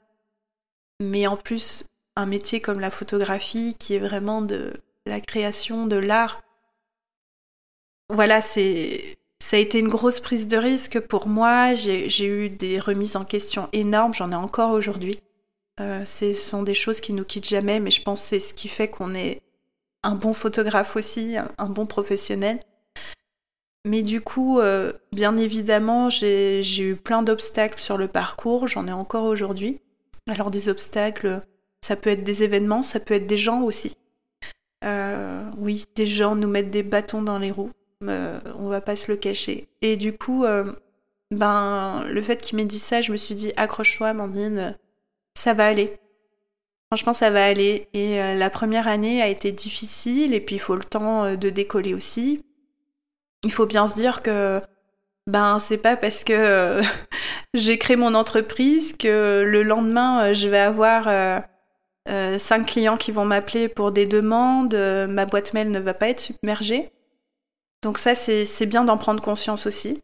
Mais 1.01 1.27
en 1.27 1.37
plus, 1.37 1.85
un 2.15 2.27
métier 2.27 2.61
comme 2.61 2.81
la 2.81 2.91
photographie 2.91 3.75
qui 3.79 3.95
est 3.95 3.99
vraiment 3.99 4.43
de 4.43 4.75
la 5.07 5.21
création, 5.21 5.87
de 5.87 5.97
l'art. 5.97 6.43
Voilà, 8.09 8.41
c'est 8.41 9.19
ça 9.41 9.57
a 9.57 9.61
été 9.61 9.81
une 9.81 9.89
grosse 9.89 10.21
prise 10.21 10.47
de 10.47 10.57
risque 10.57 11.01
pour 11.01 11.27
moi. 11.27 11.75
J'ai 11.75 12.27
eu 12.27 12.49
des 12.49 12.79
remises 12.79 13.17
en 13.17 13.25
question 13.25 13.69
énormes, 13.73 14.15
j'en 14.15 14.31
ai 14.31 14.37
encore 14.37 14.71
aujourd'hui. 14.71 15.21
Euh, 15.81 16.05
ce 16.05 16.33
sont 16.33 16.63
des 16.63 16.75
choses 16.75 17.01
qui 17.01 17.13
nous 17.13 17.25
quittent 17.25 17.49
jamais, 17.49 17.81
mais 17.81 17.91
je 17.91 18.03
pense 18.03 18.23
c'est 18.23 18.41
ce 18.41 18.55
qui 18.55 18.69
fait 18.69 18.89
qu'on 18.89 19.15
est 19.15 19.43
un 20.05 20.15
bon 20.15 20.33
photographe 20.33 20.97
aussi, 20.97 21.37
un 21.37 21.69
bon 21.69 21.87
professionnel. 21.87 22.61
Mais 23.85 24.03
du 24.03 24.21
coup, 24.21 24.61
euh, 24.61 24.93
bien 25.13 25.37
évidemment, 25.37 26.09
j'ai 26.09 26.63
eu 26.79 26.95
plein 26.95 27.23
d'obstacles 27.23 27.81
sur 27.81 27.99
le 27.99 28.07
parcours, 28.07 28.69
j'en 28.69 28.87
ai 28.87 28.93
encore 28.93 29.25
aujourd'hui. 29.25 29.81
Alors 30.29 30.53
des 30.53 30.69
obstacles, 30.69 31.43
ça 31.85 31.97
peut 31.97 32.11
être 32.11 32.23
des 32.23 32.45
événements, 32.45 32.83
ça 32.83 33.01
peut 33.01 33.15
être 33.15 33.27
des 33.27 33.37
gens 33.37 33.63
aussi. 33.63 33.97
Euh, 34.85 35.49
oui, 35.59 35.87
des 35.95 36.07
gens 36.07 36.35
nous 36.35 36.49
mettent 36.49 36.71
des 36.71 36.83
bâtons 36.83 37.23
dans 37.23 37.39
les 37.39 37.51
roues. 37.51 37.71
Euh, 38.09 38.41
on 38.59 38.69
va 38.69 38.81
pas 38.81 38.97
se 38.97 39.11
le 39.11 39.17
cacher. 39.17 39.69
Et 39.81 39.97
du 39.97 40.17
coup, 40.17 40.45
euh, 40.45 40.73
ben, 41.31 42.05
le 42.09 42.23
fait 42.23 42.41
qu'il 42.41 42.57
m'ait 42.57 42.65
dit 42.65 42.79
ça, 42.79 43.01
je 43.01 43.13
me 43.13 43.17
suis 43.17 43.35
dit 43.35 43.53
accroche-toi, 43.57 44.09
Amandine, 44.09 44.77
ça 45.35 45.55
va 45.55 45.67
aller. 45.67 45.99
Franchement, 46.89 47.13
ça 47.13 47.31
va 47.31 47.45
aller. 47.45 47.89
Et 47.93 48.21
euh, 48.21 48.35
la 48.35 48.51
première 48.51 48.89
année 48.89 49.23
a 49.23 49.29
été 49.29 49.53
difficile, 49.53 50.35
et 50.35 50.41
puis 50.41 50.57
il 50.57 50.61
faut 50.61 50.77
le 50.77 50.85
temps 50.85 51.37
de 51.37 51.51
décoller 51.51 51.95
aussi. 51.95 52.45
Il 53.45 53.53
faut 53.53 53.67
bien 53.67 53.87
se 53.87 53.95
dire 53.95 54.23
que 54.23 54.61
ben 55.29 55.59
c'est 55.61 55.79
pas 55.79 55.97
parce 55.97 56.25
que 56.25 56.81
j'ai 57.55 57.79
créé 57.79 57.97
mon 57.97 58.15
entreprise 58.15 58.97
que 58.97 59.45
le 59.47 59.63
lendemain 59.63 60.33
je 60.33 60.49
vais 60.49 60.59
avoir 60.59 61.45
cinq 62.07 62.67
clients 62.67 62.97
qui 62.97 63.13
vont 63.13 63.25
m'appeler 63.25 63.69
pour 63.69 63.93
des 63.93 64.07
demandes, 64.07 64.75
ma 64.75 65.27
boîte 65.27 65.55
mail 65.55 65.71
ne 65.71 65.79
va 65.79 65.95
pas 65.95 66.09
être 66.09 66.21
submergée. 66.21 66.91
Donc 67.83 67.99
ça, 67.99 68.15
c'est 68.15 68.67
bien 68.67 68.85
d'en 68.85 68.97
prendre 68.97 69.23
conscience 69.23 69.67
aussi. 69.67 70.03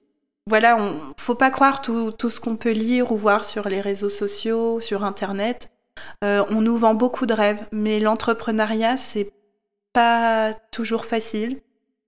Voilà, 0.48 0.76
on 0.78 1.12
faut 1.18 1.34
pas 1.34 1.50
croire 1.50 1.82
tout, 1.82 2.14
ce 2.18 2.40
qu'on 2.40 2.56
peut 2.56 2.72
lire 2.72 3.12
ou 3.12 3.16
voir 3.16 3.44
sur 3.44 3.68
les 3.68 3.82
réseaux 3.82 4.08
sociaux, 4.08 4.80
sur 4.80 5.04
Internet. 5.04 5.70
Euh, 6.24 6.42
on 6.48 6.62
nous 6.62 6.78
vend 6.78 6.94
beaucoup 6.94 7.26
de 7.26 7.34
rêves, 7.34 7.66
mais 7.70 8.00
l'entrepreneuriat, 8.00 8.96
c'est 8.96 9.30
pas 9.92 10.54
toujours 10.72 11.04
facile, 11.04 11.60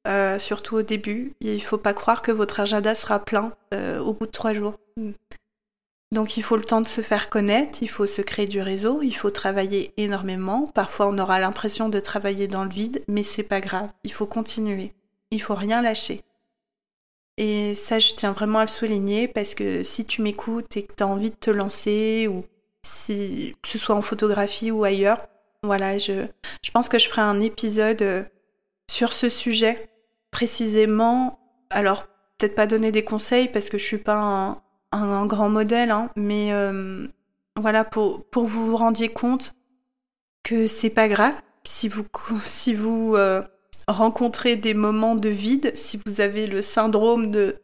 euh, 0.09 0.39
surtout 0.39 0.77
au 0.77 0.83
début. 0.83 1.35
Il 1.41 1.63
faut 1.63 1.77
pas 1.77 1.93
croire 1.93 2.23
que 2.23 2.33
votre 2.33 2.61
agenda 2.61 2.95
sera 2.95 3.19
plein 3.19 3.53
euh, 3.75 3.99
au 3.99 4.15
bout 4.15 4.25
de 4.25 4.31
trois 4.31 4.55
jours. 4.55 4.75
Donc 6.13 6.37
il 6.37 6.43
faut 6.43 6.57
le 6.57 6.65
temps 6.65 6.81
de 6.81 6.89
se 6.89 7.03
faire 7.03 7.31
connaître, 7.31 7.83
il 7.83 7.89
faut 7.89 8.07
se 8.07 8.23
créer 8.23 8.47
du 8.47 8.61
réseau, 8.61 9.01
il 9.03 9.15
faut 9.15 9.31
travailler 9.31 9.93
énormément. 9.97 10.67
Parfois 10.75 11.07
on 11.09 11.19
aura 11.19 11.39
l'impression 11.39 11.89
de 11.89 12.01
travailler 12.01 12.49
dans 12.49 12.65
le 12.65 12.71
vide, 12.71 13.05
mais 13.07 13.23
c'est 13.23 13.45
pas 13.45 13.61
grave, 13.61 13.91
il 14.05 14.13
faut 14.13 14.27
continuer 14.27 14.93
il 15.31 15.41
faut 15.41 15.55
rien 15.55 15.83
lâcher. 15.83 16.23
Et 17.37 17.75
ça, 17.75 17.99
je 17.99 18.15
tiens 18.15 18.33
vraiment 18.33 18.59
à 18.59 18.65
le 18.65 18.69
souligner 18.69 19.29
parce 19.29 19.55
que 19.55 19.83
si 19.83 20.05
tu 20.05 20.23
m'écoutes 20.23 20.77
et 20.77 20.85
que 20.85 20.93
tu 20.93 21.03
as 21.03 21.07
envie 21.07 21.31
de 21.31 21.37
te 21.37 21.51
lancer, 21.51 22.29
ou 22.29 22.45
si 22.85 23.55
que 23.63 23.69
ce 23.69 23.79
soit 23.79 23.95
en 23.95 24.03
photographie 24.03 24.71
ou 24.71 24.85
ailleurs, 24.85 25.27
voilà, 25.63 25.97
je, 25.99 26.27
je 26.63 26.71
pense 26.71 26.89
que 26.89 26.99
je 26.99 27.09
ferai 27.09 27.23
un 27.23 27.41
épisode 27.41 28.03
euh, 28.03 28.25
sur 28.91 29.13
ce 29.13 29.29
sujet 29.29 29.91
précisément. 30.31 31.39
Alors, 31.71 32.07
peut-être 32.39 32.55
pas 32.55 32.67
donner 32.67 32.93
des 32.93 33.05
conseils 33.05 33.49
parce 33.49 33.69
que 33.69 33.79
je 33.79 33.85
suis 33.85 33.99
pas 33.99 34.17
un, 34.17 34.63
grand 34.93 35.49
modèle, 35.49 35.91
hein, 35.91 36.11
mais 36.17 36.53
euh, 36.53 37.07
voilà, 37.57 37.85
pour, 37.85 38.25
pour 38.27 38.47
vous 38.47 38.67
vous 38.67 38.77
rendiez 38.77 39.09
compte 39.09 39.55
que 40.43 40.67
c'est 40.67 40.91
pas 40.91 41.09
grave 41.09 41.35
si 41.65 41.89
vous, 41.89 42.05
si 42.45 42.75
vous 42.75 43.15
euh, 43.17 43.43
rencontrer 43.87 44.57
des 44.57 44.75
moments 44.75 45.15
de 45.15 45.29
vide, 45.29 45.73
si 45.75 46.01
vous 46.05 46.21
avez 46.21 46.47
le 46.47 46.63
syndrome 46.63 47.31
de 47.31 47.57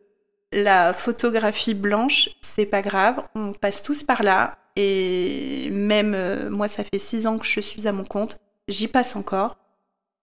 la 0.53 0.93
photographie 0.93 1.75
blanche, 1.75 2.31
c'est 2.41 2.67
pas 2.67 2.83
grave, 2.83 3.23
on 3.35 3.53
passe 3.53 3.83
tous 3.83 4.03
par 4.03 4.23
là. 4.23 4.59
Et 4.77 5.69
même 5.71 6.13
euh, 6.15 6.51
moi, 6.51 6.69
ça 6.69 6.85
fait 6.85 6.99
six 6.99 7.27
ans 7.27 7.39
que 7.39 7.47
je 7.47 7.61
suis 7.61 7.89
à 7.89 7.93
mon 7.93 8.05
compte, 8.05 8.37
j'y 8.69 8.89
passe 8.89 9.17
encore. 9.17 9.57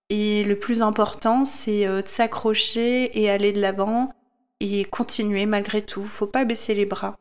Et 0.09 0.43
le 0.43 0.57
plus 0.57 0.81
important, 0.81 1.43
c'est 1.43 1.87
de 1.87 2.03
s'accrocher 2.05 3.19
et 3.19 3.31
aller 3.31 3.51
de 3.51 3.59
l'avant 3.59 4.13
et 4.63 4.85
continuer 4.85 5.45
malgré 5.45 5.81
tout. 5.81 6.05
Faut 6.05 6.25
pas 6.25 6.45
baisser 6.45 6.73
les 6.73 6.85
bras. 6.85 7.17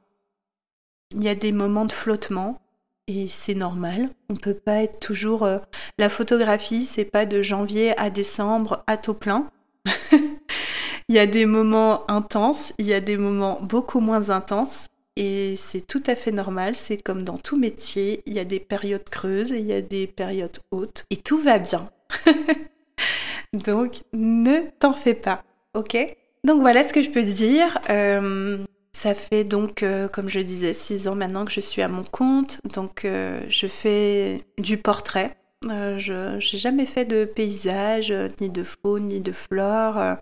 Il 1.14 1.24
y 1.24 1.28
a 1.28 1.34
des 1.34 1.52
moments 1.52 1.84
de 1.84 1.92
flottement, 1.92 2.62
et 3.08 3.28
c'est 3.28 3.54
normal. 3.54 4.10
On 4.30 4.36
peut 4.36 4.54
pas 4.54 4.82
être 4.82 5.00
toujours. 5.00 5.42
Euh, 5.42 5.58
la 5.98 6.08
photographie, 6.08 6.84
c'est 6.84 7.04
pas 7.04 7.26
de 7.26 7.42
janvier 7.42 7.98
à 7.98 8.10
décembre 8.10 8.84
à 8.86 8.96
taux 8.96 9.14
plein. 9.14 9.50
il 10.12 11.14
y 11.14 11.18
a 11.18 11.26
des 11.26 11.44
moments 11.44 12.08
intenses, 12.08 12.72
il 12.78 12.86
y 12.86 12.94
a 12.94 13.00
des 13.00 13.16
moments 13.16 13.60
beaucoup 13.60 14.00
moins 14.00 14.30
intenses. 14.30 14.86
Et 15.16 15.56
c'est 15.58 15.86
tout 15.86 16.02
à 16.06 16.14
fait 16.14 16.32
normal, 16.32 16.74
c'est 16.74 16.96
comme 16.96 17.22
dans 17.22 17.36
tout 17.36 17.58
métier, 17.58 18.22
il 18.24 18.32
y 18.32 18.38
a 18.38 18.46
des 18.46 18.60
périodes 18.60 19.10
creuses 19.10 19.52
et 19.52 19.58
il 19.58 19.66
y 19.66 19.74
a 19.74 19.82
des 19.82 20.06
périodes 20.06 20.58
hautes. 20.70 21.04
Et 21.10 21.18
tout 21.18 21.38
va 21.38 21.58
bien. 21.58 21.90
Donc, 23.52 24.04
ne 24.14 24.60
t'en 24.78 24.94
fais 24.94 25.12
pas, 25.12 25.42
ok? 25.74 26.16
Donc 26.44 26.60
voilà 26.60 26.82
ce 26.82 26.92
que 26.92 27.02
je 27.02 27.10
peux 27.10 27.22
dire. 27.22 27.78
Euh, 27.88 28.58
ça 28.92 29.14
fait 29.14 29.44
donc, 29.44 29.82
euh, 29.82 30.08
comme 30.08 30.28
je 30.28 30.40
disais, 30.40 30.72
six 30.72 31.06
ans 31.08 31.14
maintenant 31.14 31.44
que 31.44 31.52
je 31.52 31.60
suis 31.60 31.82
à 31.82 31.88
mon 31.88 32.02
compte. 32.02 32.60
Donc, 32.64 33.04
euh, 33.04 33.40
je 33.48 33.66
fais 33.66 34.44
du 34.58 34.76
portrait. 34.76 35.36
Je 35.64 36.34
n'ai 36.34 36.58
jamais 36.58 36.86
fait 36.86 37.04
de 37.04 37.24
paysage, 37.24 38.12
ni 38.40 38.50
de 38.50 38.64
faune, 38.64 39.08
ni 39.08 39.20
de 39.20 39.30
flore, 39.30 40.16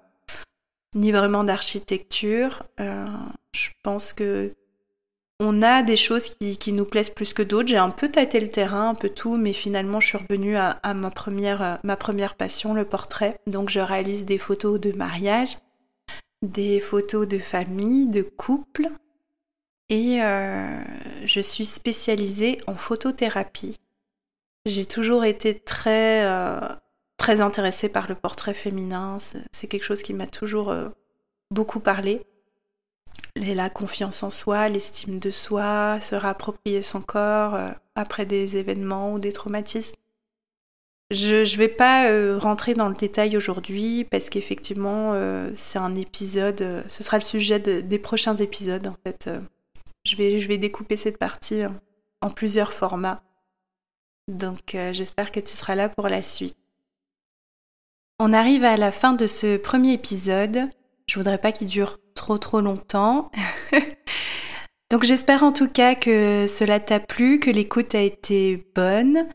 ni 0.95 1.13
vraiment 1.13 1.45
d'architecture. 1.45 2.65
je 2.79 3.71
pense 3.83 4.13
que 4.13 4.53
on 5.43 5.63
a 5.63 5.83
des 5.83 5.97
choses 5.97 6.29
qui, 6.29 6.73
nous 6.75 6.85
plaisent 6.85 7.09
plus 7.09 7.33
que 7.33 7.43
d'autres. 7.43 7.69
J'ai 7.69 7.79
un 7.79 7.89
peu 7.89 8.11
tâté 8.11 8.39
le 8.41 8.51
terrain, 8.51 8.91
un 8.91 8.95
peu 8.95 9.09
tout, 9.09 9.39
mais 9.39 9.55
finalement, 9.55 9.99
je 9.99 10.09
suis 10.09 10.19
revenue 10.19 10.57
à, 10.57 10.73
à 10.83 10.93
ma, 10.93 11.11
première, 11.11 11.79
ma 11.83 11.97
première 11.97 12.35
passion, 12.35 12.75
le 12.75 12.85
portrait. 12.85 13.39
Donc, 13.47 13.71
je 13.71 13.81
réalise 13.81 14.27
des 14.27 14.37
photos 14.37 14.79
de 14.79 14.93
mariage 14.93 15.57
des 16.43 16.81
photos 16.81 17.29
de 17.29 17.39
famille, 17.39 18.07
de 18.07 18.23
couple. 18.23 18.89
Et 19.89 20.23
euh, 20.23 20.83
je 21.25 21.41
suis 21.41 21.67
spécialisée 21.67 22.61
en 22.67 22.75
photothérapie. 22.75 23.81
J'ai 24.65 24.87
toujours 24.87 25.25
été 25.25 25.59
très, 25.59 26.25
euh, 26.25 26.61
très 27.17 27.41
intéressée 27.41 27.89
par 27.89 28.09
le 28.09 28.15
portrait 28.15 28.55
féminin. 28.55 29.17
C'est 29.53 29.67
quelque 29.67 29.85
chose 29.85 30.03
qui 30.03 30.15
m'a 30.15 30.27
toujours 30.27 30.71
euh, 30.71 30.89
beaucoup 31.51 31.81
parlé. 31.81 32.25
la 33.37 33.69
confiance 33.69 34.23
en 34.23 34.31
soi, 34.31 34.69
l'estime 34.69 35.19
de 35.19 35.31
soi, 35.31 35.99
se 36.01 36.15
réapproprier 36.15 36.83
son 36.83 37.01
corps 37.01 37.59
après 37.95 38.27
des 38.27 38.57
événements 38.57 39.13
ou 39.13 39.19
des 39.19 39.33
traumatismes. 39.33 40.00
Je 41.11 41.37
ne 41.37 41.57
vais 41.57 41.69
pas 41.69 42.09
euh, 42.09 42.39
rentrer 42.39 42.75
dans 42.75 42.89
le 42.89 42.95
détail 42.95 43.37
aujourd'hui 43.37 44.05
parce 44.05 44.31
qu'effectivement, 44.31 45.13
euh, 45.15 45.51
c'est 45.55 45.81
un 45.81 45.97
épisode, 45.97 46.63
euh, 46.63 46.83
ce 46.87 47.03
sera 47.03 47.17
le 47.17 47.23
sujet 47.23 47.59
des 47.59 47.99
prochains 47.99 48.37
épisodes 48.37 48.87
en 48.87 48.95
fait. 49.05 49.29
je, 50.05 50.17
vais, 50.17 50.39
je 50.39 50.47
vais 50.47 50.57
découper 50.57 50.95
cette 50.95 51.19
partie 51.19 51.63
en 52.21 52.31
plusieurs 52.31 52.73
formats. 52.73 53.23
Donc 54.29 54.77
j'espère 54.93 55.33
que 55.33 55.41
tu 55.41 55.57
seras 55.57 55.75
là 55.75 55.89
pour 55.89 56.07
la 56.07 56.23
suite. 56.23 56.57
On 58.21 58.33
arrive 58.33 58.65
à 58.65 58.77
la 58.77 58.93
fin 58.93 59.15
de 59.15 59.27
ce 59.27 59.57
premier 59.57 59.95
épisode. 59.95 60.69
Je 61.09 61.19
voudrais 61.19 61.39
pas 61.39 61.51
qu'il 61.51 61.67
dure 61.67 61.99
trop 62.15 62.39
trop 62.39 62.61
longtemps. 62.61 63.33
Donc 64.91 65.05
j'espère 65.05 65.43
en 65.43 65.53
tout 65.53 65.69
cas 65.69 65.95
que 65.95 66.47
cela 66.47 66.79
t'a 66.79 67.01
plu, 67.01 67.41
que 67.41 67.51
l'écoute 67.51 67.95
a 67.95 68.01
été 68.01 68.65
bonne. 68.75 69.29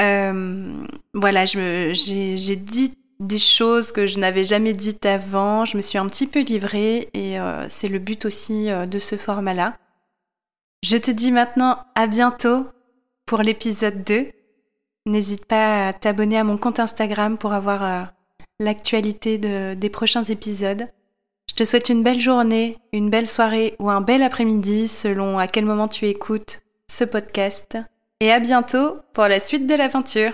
Euh, 0.00 0.86
voilà, 1.12 1.44
j'ai 1.44 2.56
dit 2.56 2.94
des 3.20 3.38
choses 3.38 3.92
que 3.92 4.06
je 4.06 4.18
n'avais 4.18 4.44
jamais 4.44 4.72
dites 4.72 5.06
avant. 5.06 5.64
Je 5.64 5.76
me 5.76 5.82
suis 5.82 5.98
un 5.98 6.08
petit 6.08 6.26
peu 6.26 6.40
livrée 6.40 7.10
et 7.14 7.38
euh, 7.38 7.66
c'est 7.68 7.88
le 7.88 7.98
but 7.98 8.24
aussi 8.24 8.70
euh, 8.70 8.86
de 8.86 8.98
ce 8.98 9.16
format-là. 9.16 9.78
Je 10.82 10.96
te 10.96 11.10
dis 11.10 11.32
maintenant 11.32 11.78
à 11.94 12.06
bientôt 12.06 12.66
pour 13.26 13.42
l'épisode 13.42 14.04
2. 14.04 14.28
N'hésite 15.06 15.46
pas 15.46 15.88
à 15.88 15.92
t'abonner 15.92 16.38
à 16.38 16.44
mon 16.44 16.58
compte 16.58 16.80
Instagram 16.80 17.38
pour 17.38 17.52
avoir 17.52 18.12
l'actualité 18.58 19.38
des 19.38 19.90
prochains 19.90 20.24
épisodes. 20.24 20.88
Je 21.48 21.54
te 21.54 21.64
souhaite 21.64 21.90
une 21.90 22.02
belle 22.02 22.20
journée, 22.20 22.78
une 22.92 23.10
belle 23.10 23.26
soirée 23.26 23.76
ou 23.78 23.90
un 23.90 24.00
bel 24.00 24.22
après-midi 24.22 24.88
selon 24.88 25.38
à 25.38 25.46
quel 25.46 25.66
moment 25.66 25.88
tu 25.88 26.06
écoutes 26.06 26.60
ce 26.90 27.04
podcast. 27.04 27.78
Et 28.24 28.32
à 28.32 28.40
bientôt 28.40 29.00
pour 29.12 29.24
la 29.24 29.38
suite 29.38 29.66
de 29.66 29.74
l'aventure. 29.74 30.32